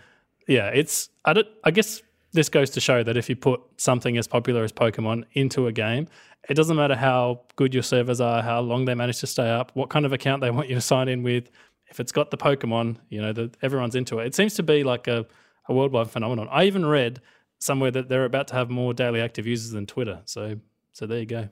[0.46, 4.16] yeah, it's I don't, I guess this goes to show that if you put something
[4.16, 6.06] as popular as Pokemon into a game,
[6.48, 9.70] it doesn't matter how good your servers are, how long they manage to stay up,
[9.74, 11.50] what kind of account they want you to sign in with.
[11.88, 14.26] If it's got the Pokemon, you know, that everyone's into it.
[14.26, 15.26] It seems to be like a,
[15.68, 16.48] a worldwide phenomenon.
[16.50, 17.20] I even read
[17.64, 20.20] somewhere that they're about to have more daily active users than Twitter.
[20.26, 20.60] So
[20.92, 21.48] so there you go.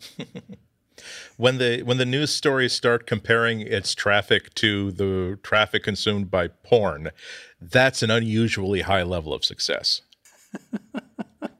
[1.36, 6.48] when the when the news stories start comparing its traffic to the traffic consumed by
[6.48, 7.10] porn,
[7.60, 10.02] that's an unusually high level of success.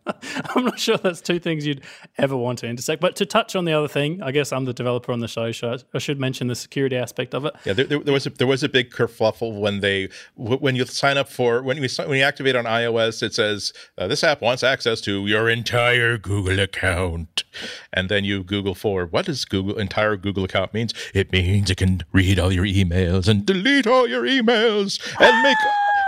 [0.54, 1.82] I'm not sure that's two things you'd
[2.18, 3.00] ever want to intersect.
[3.00, 5.52] But to touch on the other thing, I guess I'm the developer on the show,
[5.52, 7.54] so I should mention the security aspect of it.
[7.64, 11.18] Yeah, there, there was a, there was a big kerfuffle when they when you sign
[11.18, 14.62] up for when you when you activate on iOS, it says uh, this app wants
[14.62, 17.44] access to your entire Google account,
[17.92, 20.92] and then you Google for what does Google entire Google account means?
[21.14, 25.56] It means it can read all your emails and delete all your emails and make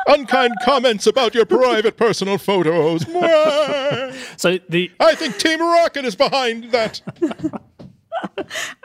[0.06, 3.02] unkind comments about your private personal photos.
[4.36, 7.00] so the I think Team Rocket is behind that.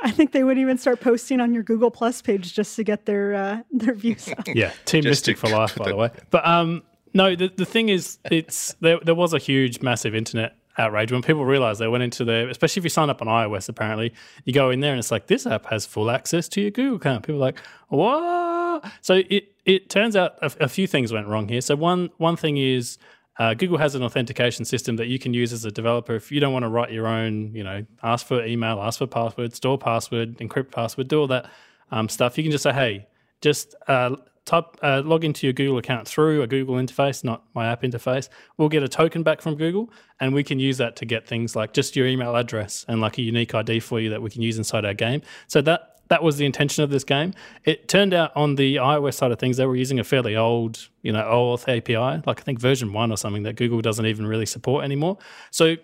[0.02, 3.06] I think they would even start posting on your Google Plus page just to get
[3.06, 4.28] their uh, their views.
[4.30, 4.48] Up.
[4.48, 6.12] Yeah, Team just Mystic for life, by the way.
[6.30, 9.00] But um, no, the the thing is, it's there.
[9.04, 12.80] There was a huge, massive internet outrage when people realized they went into their, especially
[12.80, 14.14] if you sign up on iOS, apparently,
[14.46, 16.96] you go in there and it's like, this app has full access to your Google
[16.96, 17.26] account.
[17.26, 17.60] People are like,
[17.90, 18.59] what?
[19.02, 21.62] So it, it turns out a, a few things went wrong here.
[21.62, 22.98] So one, one thing is,
[23.40, 26.42] uh, Google has an authentication system that you can use as a developer if you
[26.42, 29.78] don't want to write your own, you know, ask for email, ask for password, store
[29.78, 31.50] password, encrypt password, do all that
[31.92, 32.38] um, stuff.
[32.38, 33.08] You can just say, hey,
[33.40, 37.68] just uh, type uh, log into your Google account through a Google interface, not my
[37.68, 38.30] app interface.
[38.58, 41.56] We'll get a token back from Google, and we can use that to get things
[41.56, 44.42] like just your email address and like a unique ID for you that we can
[44.42, 45.22] use inside our game.
[45.48, 47.34] So that that was the intention of this game.
[47.66, 50.89] It turned out on the iOS side of things, they were using a fairly old,
[51.01, 54.28] you know, OAuth API, like I think version one or something that Google doesn't even
[54.28, 55.18] really support anymore.
[55.51, 55.78] So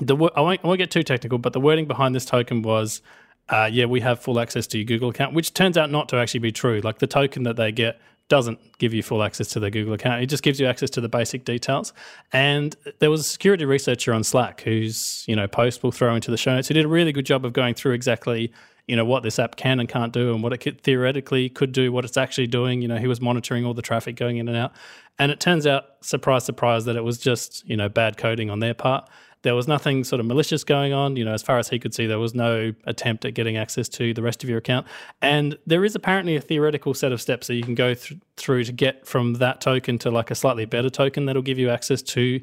[0.00, 3.02] the I won't, I won't get too technical, but the wording behind this token was
[3.48, 6.16] uh, yeah, we have full access to your Google account, which turns out not to
[6.16, 6.80] actually be true.
[6.80, 10.20] Like the token that they get doesn't give you full access to their Google account.
[10.20, 11.92] It just gives you access to the basic details.
[12.32, 16.32] And there was a security researcher on Slack whose, you know, post we'll throw into
[16.32, 18.52] the show notes who did a really good job of going through exactly,
[18.86, 21.72] you know, what this app can and can't do and what it could, theoretically could
[21.72, 22.82] do, what it's actually doing.
[22.82, 24.72] You know, he was monitoring all the traffic going in and out.
[25.18, 28.60] And it turns out, surprise, surprise, that it was just, you know, bad coding on
[28.60, 29.08] their part.
[29.42, 31.16] There was nothing sort of malicious going on.
[31.16, 33.88] You know, as far as he could see, there was no attempt at getting access
[33.90, 34.86] to the rest of your account.
[35.20, 38.64] And there is apparently a theoretical set of steps that you can go th- through
[38.64, 42.02] to get from that token to like a slightly better token that'll give you access
[42.02, 42.40] to,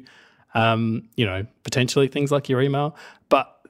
[0.54, 2.96] um, you know, potentially things like your email.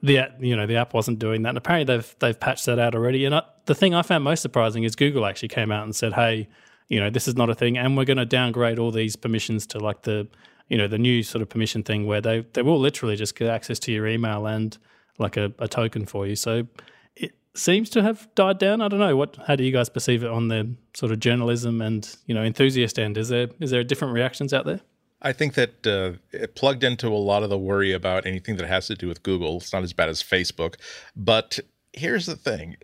[0.01, 1.49] The you know the app wasn't doing that.
[1.49, 3.25] And apparently they've they've patched that out already.
[3.25, 6.13] And I, the thing I found most surprising is Google actually came out and said,
[6.13, 6.47] "Hey,
[6.89, 9.65] you know, this is not a thing, and we're going to downgrade all these permissions
[9.67, 10.27] to like the
[10.69, 13.49] you know the new sort of permission thing where they they will literally just get
[13.49, 14.77] access to your email and
[15.17, 16.35] like a, a token for you.
[16.35, 16.67] So
[17.15, 18.81] it seems to have died down.
[18.81, 19.37] I don't know what.
[19.47, 22.99] How do you guys perceive it on the sort of journalism and you know enthusiast
[22.99, 23.17] end?
[23.17, 24.81] Is there is there different reactions out there?
[25.25, 28.67] I think that uh, it plugged into a lot of the worry about anything that
[28.67, 29.57] has to do with Google.
[29.57, 30.75] It's not as bad as Facebook,
[31.15, 31.59] but
[31.93, 32.77] here's the thing: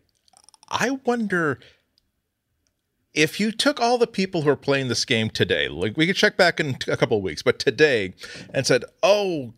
[0.67, 1.59] I wonder
[3.13, 6.15] if you took all the people who are playing this game today, like we could
[6.15, 8.15] check back in a couple of weeks, but today,
[8.51, 9.53] and said, "Oh,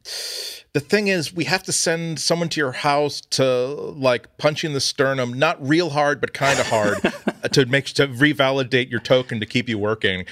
[0.74, 4.68] the thing is, we have to send someone to your house to like punch you
[4.68, 6.98] in the sternum, not real hard, but kind of hard,
[7.54, 10.26] to make to revalidate your token to keep you working,"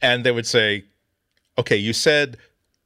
[0.00, 0.84] and they would say,
[1.58, 2.36] "Okay, you said."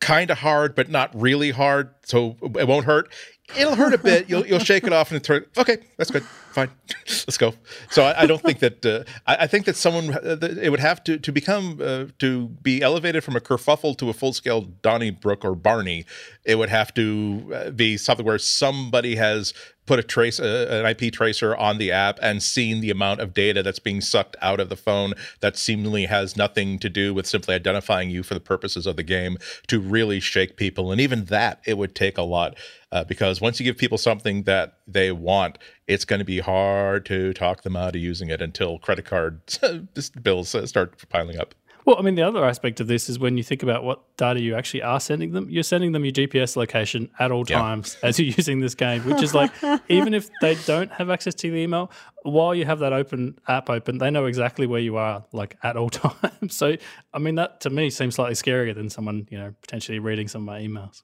[0.01, 3.09] Kind of hard, but not really hard, so it won't hurt
[3.57, 4.29] it'll hurt a bit.
[4.33, 5.45] You'll you'll shake it off and turn.
[5.57, 6.23] Okay, that's good.
[6.23, 6.71] Fine,
[7.07, 7.55] let's go.
[7.91, 10.81] So I, I don't think that uh, I, I, think that someone uh, it would
[10.81, 14.63] have to to become uh, to be elevated from a kerfuffle to a full scale
[14.63, 16.05] Donnybrook or Barney.
[16.45, 19.55] It would have to uh, be something where somebody has
[19.87, 23.35] put a trace uh, an IP tracer on the app and seen the amount of
[23.35, 27.27] data that's being sucked out of the phone that seemingly has nothing to do with
[27.27, 30.93] simply identifying you for the purposes of the game to really shake people.
[30.93, 32.57] And even that it would take a lot
[32.93, 35.59] uh, because once you give people something that they want
[35.89, 39.41] it's going to be hard to talk them out of using it until credit card
[40.23, 41.55] bills start piling up
[41.85, 44.41] well, I mean, the other aspect of this is when you think about what data
[44.41, 48.19] you actually are sending them, you're sending them your GPS location at all times as
[48.19, 49.51] you're using this game, which is like,
[49.89, 51.91] even if they don't have access to the email,
[52.23, 55.77] while you have that open app open, they know exactly where you are, like at
[55.77, 56.55] all times.
[56.55, 56.77] So,
[57.13, 60.43] I mean, that to me seems slightly scarier than someone, you know, potentially reading some
[60.43, 61.03] of my emails.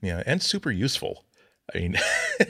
[0.00, 1.24] Yeah, and super useful.
[1.74, 1.96] I mean,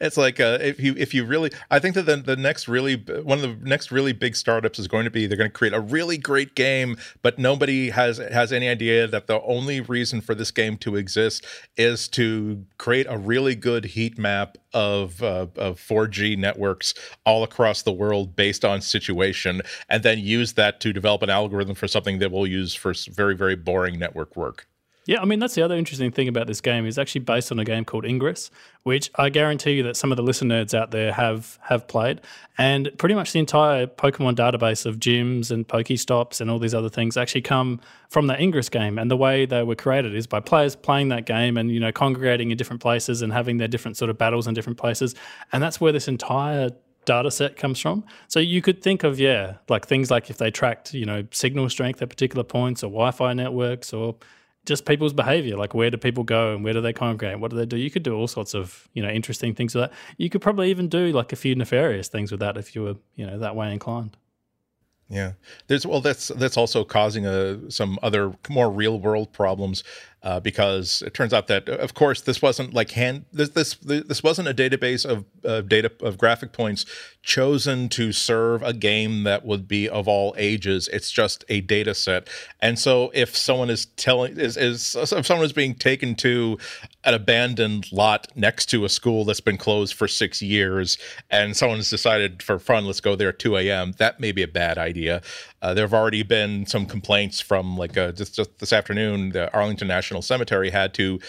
[0.00, 2.94] it's like uh, if you if you really, I think that the the next really
[2.96, 5.74] one of the next really big startups is going to be they're going to create
[5.74, 10.36] a really great game, but nobody has has any idea that the only reason for
[10.36, 11.44] this game to exist
[11.76, 16.94] is to create a really good heat map of uh, of 4G networks
[17.26, 21.74] all across the world based on situation, and then use that to develop an algorithm
[21.74, 24.68] for something that we'll use for very very boring network work.
[25.06, 27.58] Yeah, I mean that's the other interesting thing about this game is actually based on
[27.58, 28.50] a game called Ingress,
[28.82, 32.20] which I guarantee you that some of the listener nerds out there have have played,
[32.58, 36.90] and pretty much the entire Pokemon database of gyms and Pokestops and all these other
[36.90, 37.80] things actually come
[38.10, 38.98] from that Ingress game.
[38.98, 41.92] And the way they were created is by players playing that game and you know
[41.92, 45.14] congregating in different places and having their different sort of battles in different places,
[45.50, 46.70] and that's where this entire
[47.06, 48.04] data set comes from.
[48.28, 51.68] So you could think of, yeah, like things like if they tracked, you know, signal
[51.70, 54.16] strength at particular points or Wi Fi networks or
[54.66, 57.56] just people's behavior like where do people go and where do they congregate what do
[57.56, 57.76] they do?
[57.76, 59.92] You could do all sorts of you know interesting things with that.
[60.18, 62.96] You could probably even do like a few nefarious things with that if you were
[63.16, 64.16] you know that way inclined.
[65.10, 65.32] Yeah,
[65.66, 69.82] there's well, that's that's also causing a, uh, some other more real world problems
[70.22, 74.22] uh, because it turns out that of course this wasn't like hand this this this
[74.22, 76.84] wasn't a database of uh, data of graphic points
[77.22, 80.88] chosen to serve a game that would be of all ages.
[80.88, 82.28] It's just a data set,
[82.60, 86.58] and so if someone is telling is is if someone is being taken to
[87.04, 90.98] an abandoned lot next to a school that's been closed for six years,
[91.30, 94.48] and someone's decided for fun, let's go there at 2 a.m., that may be a
[94.48, 95.22] bad idea.
[95.62, 99.52] Uh, there have already been some complaints from, like, uh, just, just this afternoon, the
[99.52, 101.20] Arlington National Cemetery had to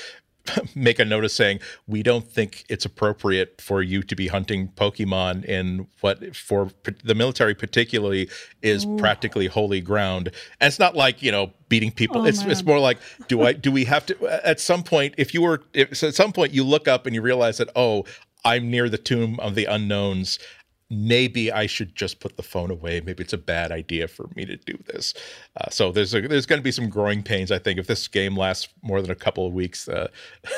[0.75, 5.45] make a notice saying we don't think it's appropriate for you to be hunting Pokemon
[5.45, 6.69] in what for
[7.03, 8.29] the military particularly
[8.61, 8.97] is Ooh.
[8.97, 10.29] practically holy ground.
[10.59, 12.21] And it's not like you know beating people.
[12.21, 12.51] Oh, it's man.
[12.51, 15.41] it's more like do I do we have to uh, at some point if you
[15.41, 18.05] were if, at some point you look up and you realize that oh
[18.43, 20.39] I'm near the tomb of the unknowns
[20.91, 22.99] maybe I should just put the phone away.
[22.99, 25.13] Maybe it's a bad idea for me to do this.
[25.55, 27.49] Uh, so there's a, there's going to be some growing pains.
[27.49, 30.09] I think if this game lasts more than a couple of weeks, uh,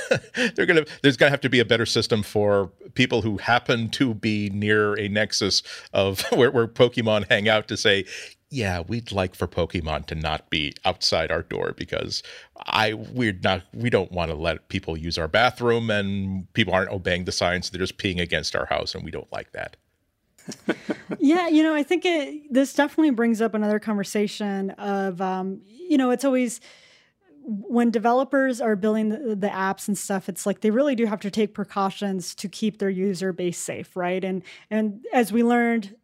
[0.55, 3.89] they're to there's going to have to be a better system for people who happen
[3.89, 5.61] to be near a nexus
[5.93, 8.05] of where, where Pokemon hang out to say.
[8.49, 12.21] Yeah, we'd like for Pokemon to not be outside our door because
[12.67, 16.91] I we're not we don't want to let people use our bathroom and people aren't
[16.91, 17.71] obeying the signs.
[17.71, 19.75] They're just peeing against our house and we don't like that
[21.19, 25.97] yeah, you know, I think it, this definitely brings up another conversation of, um, you
[25.97, 26.59] know, it's always
[27.45, 31.19] when developers are building the, the, apps and stuff, it's like they really do have
[31.21, 34.23] to take precautions to keep their user base safe, right?
[34.23, 35.95] And and as we learned,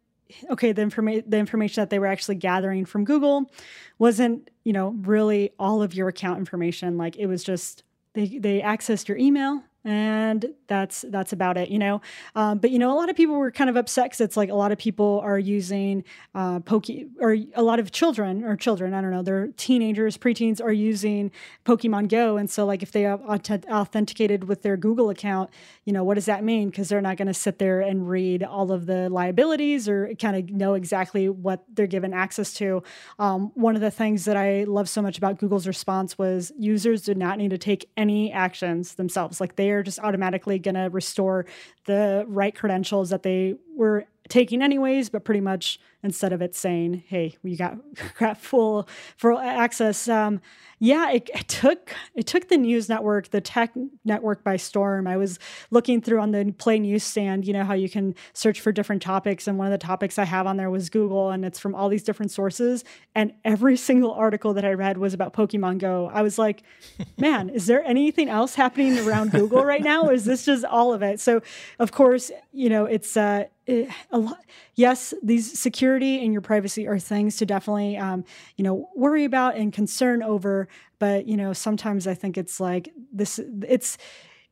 [0.50, 3.50] okay, the information the information that they were actually gathering from Google
[3.98, 6.98] wasn't, you know, really all of your account information.
[6.98, 11.78] Like it was just they they accessed your email and that's that's about it you
[11.78, 12.00] know?
[12.34, 14.50] Um, but you know a lot of people were kind of upset because it's like
[14.50, 16.04] a lot of people are using
[16.34, 16.86] uh, poke
[17.20, 21.30] or a lot of children or children i don't know they're teenagers preteens are using
[21.64, 22.36] pokemon go.
[22.36, 25.50] And so like if they have authenticated with their google account
[25.84, 26.70] you know what does that mean?
[26.70, 30.36] Because they're not going to sit there and read all of the liabilities or kind
[30.36, 32.82] of know exactly what they're given access to.
[33.18, 37.02] Um, one of the things that i love so much about google's response was users
[37.02, 39.40] do not need to take any actions themselves.
[39.40, 41.46] Like they they're just automatically going to restore
[41.84, 47.04] the right credentials that they were taking anyways, but pretty much instead of it saying,
[47.06, 47.76] "Hey, we got
[48.18, 50.40] got full full access." Um,
[50.82, 55.06] yeah, it, it, took it took the news network, the tech network by storm.
[55.06, 55.38] I was
[55.70, 59.46] looking through on the Play Newsstand, you know how you can search for different topics,
[59.46, 61.90] and one of the topics I have on there was Google, and it's from all
[61.90, 62.82] these different sources.
[63.14, 66.10] And every single article that I read was about Pokemon Go.
[66.10, 66.62] I was like,
[67.18, 70.94] man, is there anything else happening around Google right now, or is this just all
[70.94, 71.20] of it?
[71.20, 71.42] So,
[71.78, 73.18] of course, you know it's.
[73.18, 74.40] Uh, it, a lot,
[74.74, 75.58] yes, these
[75.90, 78.24] security and your privacy are things to definitely, um,
[78.56, 80.68] you know, worry about and concern over.
[81.00, 83.40] But you know, sometimes I think it's like this.
[83.66, 83.98] It's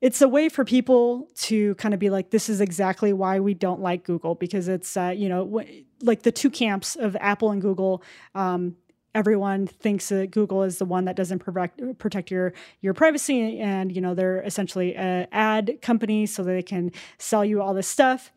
[0.01, 3.55] it's a way for people to kind of be like, this is exactly why we
[3.55, 7.51] don't like Google because it's, uh, you know, w- like the two camps of Apple
[7.51, 8.03] and Google.
[8.35, 8.77] Um,
[9.13, 13.95] everyone thinks that Google is the one that doesn't protect protect your your privacy, and
[13.95, 17.87] you know they're essentially a ad company, so that they can sell you all this
[17.87, 18.33] stuff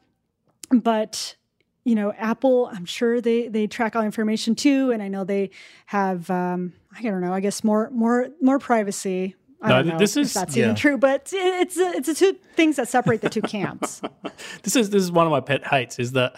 [0.71, 1.35] but
[1.83, 5.49] you know apple i'm sure they they track all information too and i know they
[5.87, 9.97] have um i don't know i guess more more more privacy I no, don't know
[9.99, 10.63] this is that's yeah.
[10.63, 14.01] even true, but it's it's the two things that separate the two camps.
[14.63, 16.35] this is this is one of my pet hates is that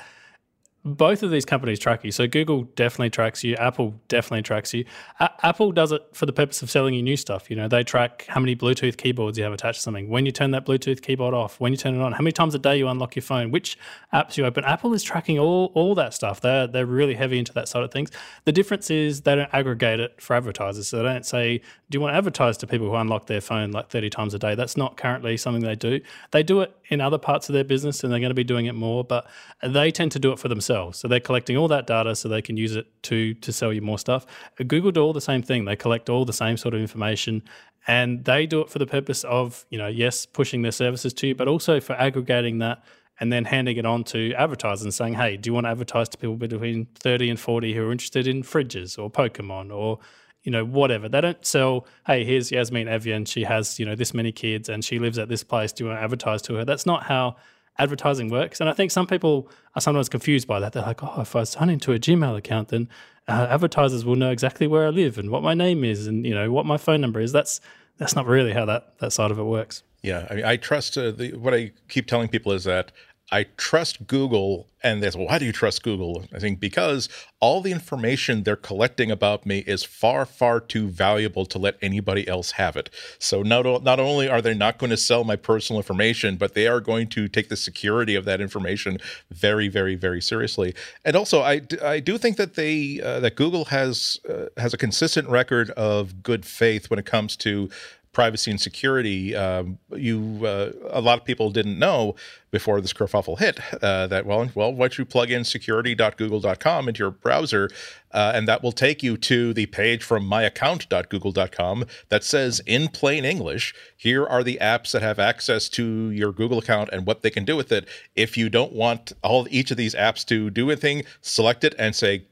[0.86, 2.12] both of these companies track you.
[2.12, 3.56] So Google definitely tracks you.
[3.56, 4.84] Apple definitely tracks you.
[5.22, 7.50] A- Apple does it for the purpose of selling you new stuff.
[7.50, 10.34] You know, they track how many Bluetooth keyboards you have attached to something, when you
[10.34, 12.78] turn that Bluetooth keyboard off, when you turn it on, how many times a day
[12.78, 13.78] you unlock your phone, which
[14.14, 14.66] apps you open.
[14.66, 16.42] Apple is tracking all all that stuff.
[16.42, 18.12] They're they're really heavy into that side of things.
[18.44, 20.90] The difference is they don't aggregate it for advertisers.
[20.90, 21.60] So they don't say,
[21.90, 24.40] do you want to advertise to people who unlock their phone like 30 times a
[24.40, 24.56] day?
[24.56, 26.02] That's not currently something they do.
[26.32, 28.66] They do it in other parts of their business and they're going to be doing
[28.66, 29.28] it more, but
[29.64, 30.73] they tend to do it for themselves.
[30.92, 33.82] So they're collecting all that data so they can use it to to sell you
[33.82, 34.26] more stuff.
[34.68, 35.66] Google do all the same thing.
[35.66, 37.44] They collect all the same sort of information
[37.88, 41.28] and they do it for the purpose of, you know, yes, pushing their services to
[41.28, 42.84] you, but also for aggregating that
[43.20, 46.10] and then handing it on to advertisers and saying, "Hey, do you want to advertise
[46.10, 50.00] to people between 30 and 40 who are interested in fridges or Pokemon or
[50.44, 51.08] you know, whatever.
[51.10, 53.28] They don't sell, hey, here's Yasmine Evjen.
[53.28, 55.72] She has, you know, this many kids and she lives at this place.
[55.72, 56.66] Do you want to advertise to her?
[56.66, 57.38] That's not how
[57.80, 58.60] advertising works.
[58.62, 60.74] And I think some people are sometimes confused by that.
[60.74, 62.90] They're like, oh, if I sign into a Gmail account, then
[63.28, 66.36] uh, advertisers will know exactly where I live and what my name is and, you
[66.36, 67.32] know, what my phone number is.
[67.32, 67.62] That's,
[67.98, 69.84] that's not really how that, that side of it works.
[70.02, 72.92] Yeah, I mean, I trust uh, the, what I keep telling people is that
[73.34, 74.68] I trust Google.
[74.84, 76.26] And there's, well, why do you trust Google?
[76.36, 77.10] I think because
[77.40, 82.28] all the information they're collecting about me is far, far too valuable to let anybody
[82.28, 82.92] else have it.
[83.18, 86.68] So not, not only are they not going to sell my personal information, but they
[86.68, 89.00] are going to take the security of that information
[89.32, 90.76] very, very, very seriously.
[91.04, 94.78] And also, I, I do think that they uh, that Google has uh, has a
[94.78, 97.70] consistent record of good faith when it comes to
[98.14, 102.16] privacy and security, um, you uh, a lot of people didn't know
[102.52, 107.00] before this kerfuffle hit uh, that well, well, why don't you plug in security.google.com into
[107.00, 107.70] your browser,
[108.12, 113.26] uh, and that will take you to the page from myaccount.google.com that says in plain
[113.26, 117.32] English, here are the apps that have access to your Google account and what they
[117.32, 117.88] can do with it.
[118.16, 121.96] If you don't want all each of these apps to do anything, select it and
[121.96, 122.26] say,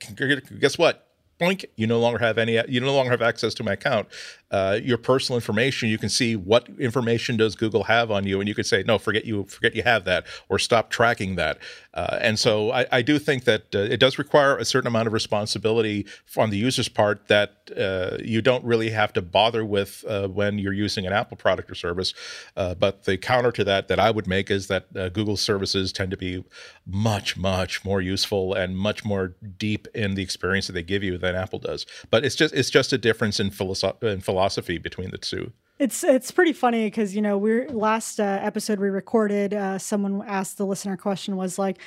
[0.59, 1.10] guess what?
[1.41, 4.07] Boink, you no longer have any you no longer have access to my account.
[4.51, 8.49] Uh, your personal information you can see what information does google have on you and
[8.49, 11.57] you could say no forget you forget you have that or stop tracking that
[11.93, 15.07] uh, and so I, I, do think that uh, it does require a certain amount
[15.07, 16.05] of responsibility
[16.37, 20.57] on the user's part that uh, you don't really have to bother with uh, when
[20.57, 22.13] you're using an apple product or service
[22.55, 26.11] uh, but the counter to that that i would make is that google services tend
[26.11, 26.43] to be
[26.85, 31.17] much much more useful and much more deep in the experience that they give you
[31.17, 35.11] than apple does but it's just it's just a difference in, philosoph- in philosophy between
[35.11, 35.51] the two.
[35.81, 39.51] It's it's pretty funny because you know we're last uh, episode we recorded.
[39.55, 41.79] Uh, someone asked the listener question was like,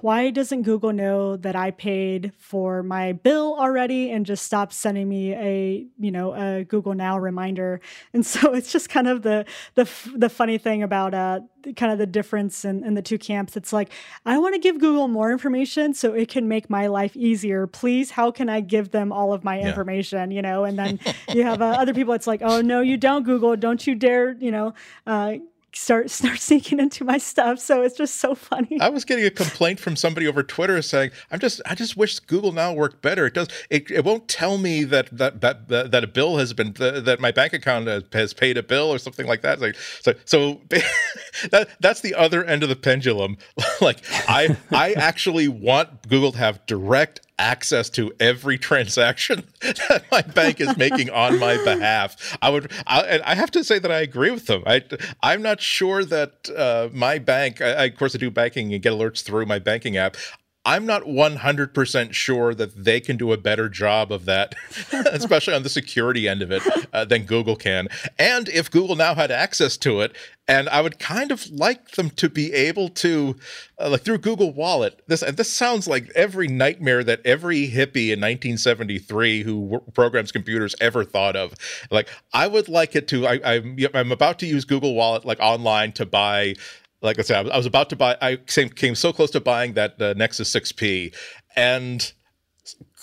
[0.00, 5.08] why doesn't Google know that I paid for my bill already and just stop sending
[5.08, 7.80] me a you know a Google Now reminder?
[8.14, 11.40] And so it's just kind of the the the funny thing about uh
[11.76, 13.56] kind of the difference in, in the two camps.
[13.56, 13.90] It's like
[14.26, 17.66] I want to give Google more information so it can make my life easier.
[17.66, 19.68] Please, how can I give them all of my yeah.
[19.68, 20.30] information?
[20.30, 21.00] You know, and then
[21.32, 22.14] you have uh, other people.
[22.14, 23.56] It's like, oh no, you don't Google.
[23.56, 24.74] Don't you dare you know
[25.06, 25.34] uh,
[25.74, 27.58] start start sneaking into my stuff.
[27.58, 28.80] So it's just so funny.
[28.80, 32.18] I was getting a complaint from somebody over Twitter saying, "I'm just I just wish
[32.20, 33.26] Google Now worked better.
[33.26, 36.72] It does it, it won't tell me that that that that, a bill has been
[36.74, 40.60] that my bank account has paid a bill or something like that." Like so so
[41.50, 43.38] that that's the other end of the pendulum.
[43.80, 43.98] like
[44.28, 50.60] I I actually want Google to have direct access to every transaction that my bank
[50.60, 52.38] is making on my behalf.
[52.40, 54.62] I would, I, and I have to say that I agree with them.
[54.66, 54.82] I,
[55.22, 57.60] I'm not sure that uh, my bank.
[57.60, 60.16] I, of course, I do banking and get alerts through my banking app.
[60.64, 64.54] I'm not 100% sure that they can do a better job of that,
[64.92, 67.88] especially on the security end of it, uh, than Google can.
[68.16, 70.14] And if Google now had access to it,
[70.48, 73.36] and I would kind of like them to be able to,
[73.80, 75.00] uh, like through Google Wallet.
[75.06, 80.74] This this sounds like every nightmare that every hippie in 1973 who w- programs computers
[80.80, 81.54] ever thought of.
[81.90, 83.26] Like I would like it to.
[83.26, 86.54] I, I'm I'm about to use Google Wallet like online to buy
[87.02, 88.16] like I said, I was about to buy.
[88.20, 91.14] I came so close to buying that uh, Nexus 6P,
[91.56, 92.12] and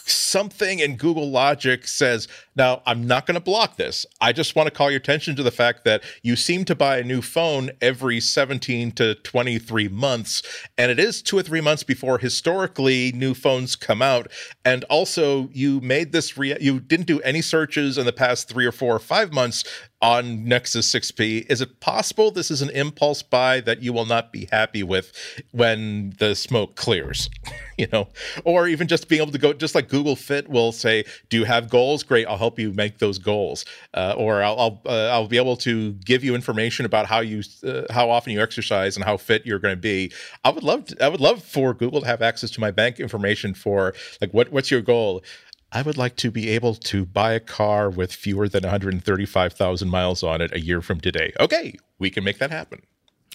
[0.10, 4.06] something in Google Logic says, now I'm not going to block this.
[4.20, 6.98] I just want to call your attention to the fact that you seem to buy
[6.98, 10.42] a new phone every 17 to 23 months,
[10.78, 14.32] and it is two or three months before historically new phones come out.
[14.66, 18.66] And also, you made this, re- you didn't do any searches in the past three
[18.66, 19.64] or four or five months
[20.02, 21.46] on Nexus 6P.
[21.50, 25.12] Is it possible this is an impulse buy that you will not be happy with
[25.52, 27.30] when the smoke clears?
[27.80, 28.10] you know,
[28.44, 31.46] or even just being able to go, just like Google Fit will say, "Do you
[31.46, 32.04] have goals?
[32.04, 35.56] Great, I'll help you make those goals." Uh, or I'll I'll, uh, I'll, be able
[35.58, 39.46] to give you information about how you uh, how often you exercise and how fit
[39.46, 40.12] you're going to be.
[40.44, 43.00] I would love to, I would love for Google to have access to my bank
[43.00, 45.24] information for like what what's your goal
[45.72, 50.24] I would like to be able to buy a car with fewer than 135,000 miles
[50.24, 51.32] on it a year from today.
[51.40, 52.82] Okay, we can make that happen.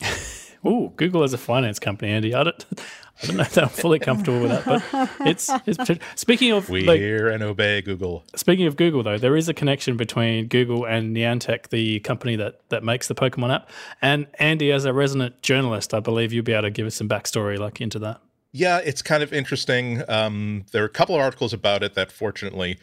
[0.64, 2.35] oh, Google is a finance company, Andy.
[2.35, 2.64] I don't,
[3.22, 6.85] I don't know if I'm fully comfortable with that, but it's, it's speaking of we
[6.85, 8.24] like, hear and obey Google.
[8.35, 12.68] Speaking of Google, though, there is a connection between Google and Niantic, the company that
[12.70, 13.70] that makes the Pokemon app.
[14.03, 17.09] And Andy, as a resident journalist, I believe you'll be able to give us some
[17.09, 18.20] backstory like into that.
[18.57, 20.05] Yeah, it's kind of interesting.
[20.09, 22.78] Um, there are a couple of articles about it that fortunately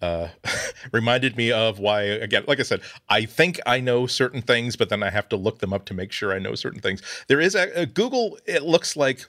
[0.00, 0.30] uh,
[0.92, 4.88] reminded me of why, again, like I said, I think I know certain things, but
[4.88, 7.02] then I have to look them up to make sure I know certain things.
[7.28, 9.26] There is a, a Google, it looks like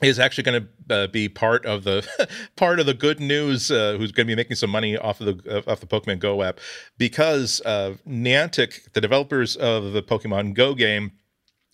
[0.00, 2.06] is actually going to uh, be part of the
[2.56, 5.42] part of the good news uh, who's going to be making some money off of
[5.42, 6.60] the off the Pokemon Go app
[6.98, 11.12] because uh, Niantic the developers of the Pokemon Go game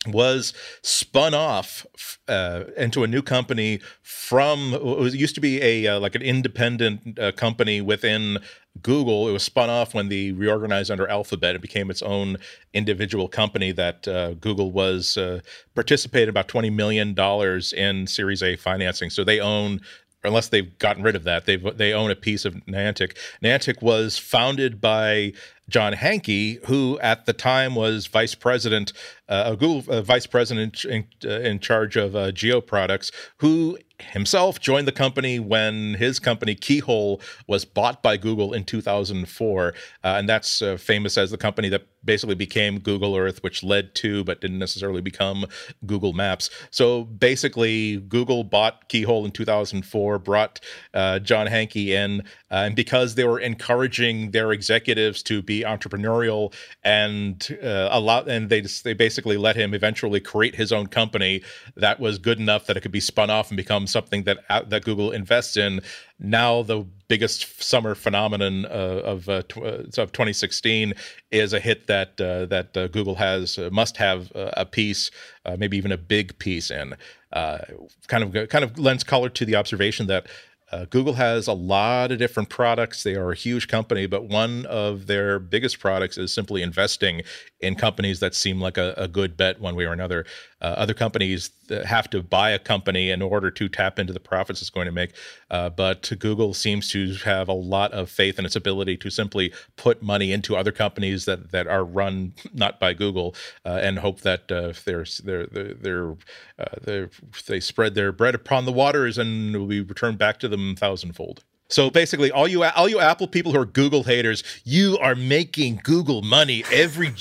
[0.07, 1.87] was spun off
[2.29, 7.19] uh, into a new company from it used to be a uh, like an independent
[7.19, 8.39] uh, company within
[8.81, 9.29] Google.
[9.29, 11.55] It was spun off when they reorganized under Alphabet.
[11.55, 12.39] It became its own
[12.73, 15.41] individual company that uh, Google was uh,
[15.75, 19.11] participated about twenty million dollars in Series A financing.
[19.11, 19.81] So they own
[20.25, 23.17] unless they've gotten rid of that, they they own a piece of Niantic.
[23.43, 25.33] Niantic was founded by
[25.69, 28.93] John Hanke, who at the time was vice president,
[29.29, 33.79] uh, a Google uh, vice president in, uh, in charge of uh, Geo products, who
[34.11, 39.73] himself joined the company when his company Keyhole was bought by Google in 2004, uh,
[40.03, 44.25] and that's uh, famous as the company that basically became Google Earth, which led to
[44.25, 45.47] but didn't necessarily become
[45.87, 46.51] Google Maps.
[46.71, 50.61] So basically, Google bought Keyhole in 2004, brought
[50.95, 56.53] uh, John Hanke in, uh, and because they were encouraging their executives to be entrepreneurial
[56.83, 60.87] and uh, a lot, and they just, they basically let him eventually create his own
[60.87, 61.43] company
[61.77, 64.63] that was good enough that it could be spun off and become something that uh,
[64.63, 65.81] that Google invests in.
[66.23, 68.69] Now the biggest summer phenomenon uh,
[69.05, 70.95] of uh, tw- uh, of 2016
[71.33, 75.11] is a hit that uh, that uh, Google has must have a piece,
[75.59, 76.95] maybe even a big piece in.
[77.35, 80.27] kind of kind of lends color to the observation that
[80.73, 83.03] uh, Google has a lot of different products.
[83.03, 87.23] They are a huge company, but one of their biggest products is simply investing
[87.61, 90.25] in companies that seem like a, a good bet one way or another.
[90.63, 91.51] Uh, other companies
[91.85, 94.93] have to buy a company in order to tap into the profits it's going to
[94.93, 95.13] make.
[95.51, 99.53] Uh, but Google seems to have a lot of faith in its ability to simply
[99.77, 103.35] put money into other companies that, that are run not by Google
[103.67, 106.13] uh, and hope that uh, they're, they're, they're,
[106.59, 107.11] uh, they're,
[107.47, 111.43] they spread their bread upon the waters and will be returned back to them thousandfold.
[111.73, 115.81] So basically, all you all you Apple people who are Google haters, you are making
[115.83, 117.09] Google money every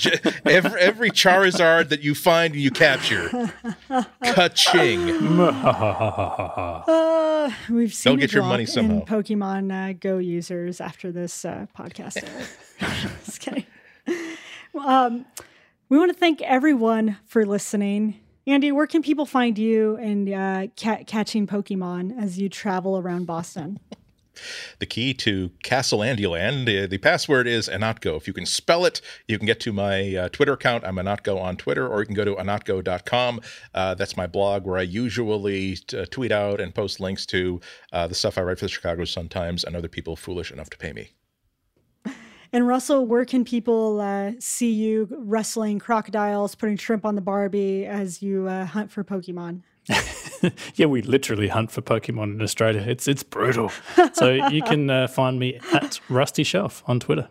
[0.44, 3.50] every every Charizard that you find and you capture.
[3.88, 5.40] Ka-ching.
[5.40, 9.04] uh, we've seen Don't get your money somehow.
[9.06, 12.22] Pokemon uh, Go users after this uh, podcast.
[13.24, 13.64] Just kidding.
[14.78, 15.24] Um,
[15.88, 18.20] we want to thank everyone for listening.
[18.46, 23.26] Andy, where can people find you and uh, ca- catching Pokemon as you travel around
[23.26, 23.78] Boston?
[24.78, 26.90] The key to Castle Andyland.
[26.90, 28.16] The password is Ihnatko.
[28.16, 30.84] If you can spell it, you can get to my uh, Twitter account.
[30.84, 33.40] I'm Ihnatko on Twitter, or you can go to ihnatko.com.
[33.74, 37.60] Uh, that's my blog where I usually t- uh, tweet out and post links to
[37.92, 40.70] uh, the stuff I write for the Chicago Sun Times and other people foolish enough
[40.70, 41.10] to pay me.
[42.54, 47.86] And Russell, where can people uh, see you wrestling crocodiles, putting shrimp on the Barbie
[47.86, 49.62] as you uh, hunt for Pokemon?
[50.74, 52.82] yeah, we literally hunt for Pokemon in Australia.
[52.82, 53.70] It's it's brutal.
[54.12, 57.28] so you can uh, find me at Rusty Shelf on Twitter.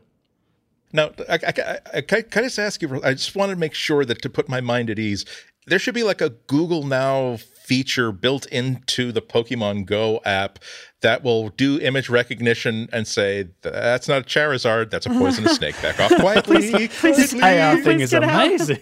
[0.94, 3.02] Now, I, I, I, can I just ask you?
[3.04, 5.26] I just want to make sure that to put my mind at ease,
[5.68, 10.60] there should be like a Google Now feature built into the Pokemon Go app
[11.00, 15.82] that will do image recognition and say that's not a Charizard, that's a poisonous snake.
[15.82, 16.88] Back off quietly.
[16.88, 18.80] this AR thing is amazing.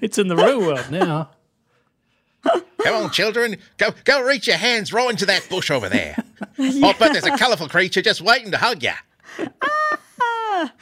[0.00, 1.30] it's in the real world now.
[2.44, 3.56] Come on, children.
[3.76, 6.16] Go go reach your hands right into that bush over there.
[6.56, 6.88] yeah.
[6.88, 8.92] Oh, but there's a colourful creature just waiting to hug you.
[9.62, 10.72] Ah.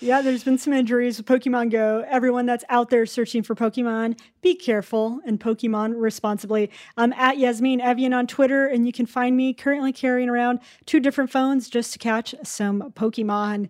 [0.00, 2.04] Yeah, there's been some injuries with Pokemon Go.
[2.08, 6.70] Everyone that's out there searching for Pokemon, be careful and Pokemon responsibly.
[6.96, 11.00] I'm at Yasmine Evjen on Twitter, and you can find me currently carrying around two
[11.00, 13.68] different phones just to catch some Pokemon.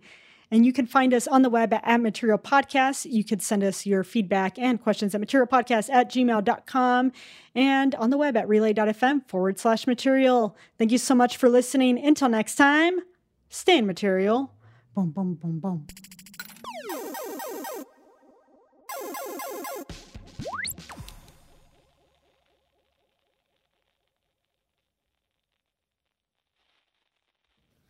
[0.50, 3.10] And you can find us on the web at, at Material Podcast.
[3.10, 7.12] You can send us your feedback and questions at materialpodcast at gmail.com
[7.54, 10.56] and on the web at relay.fm forward slash material.
[10.78, 11.98] Thank you so much for listening.
[11.98, 13.00] Until next time,
[13.48, 14.54] stay in material.
[14.94, 15.86] Boom, boom, boom, boom.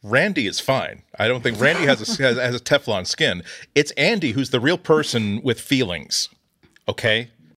[0.02, 1.02] Randy is fine.
[1.18, 3.42] I don't think Randy has a, has, has a Teflon skin.
[3.74, 6.28] It's Andy who's the real person with feelings.
[6.88, 7.30] Okay?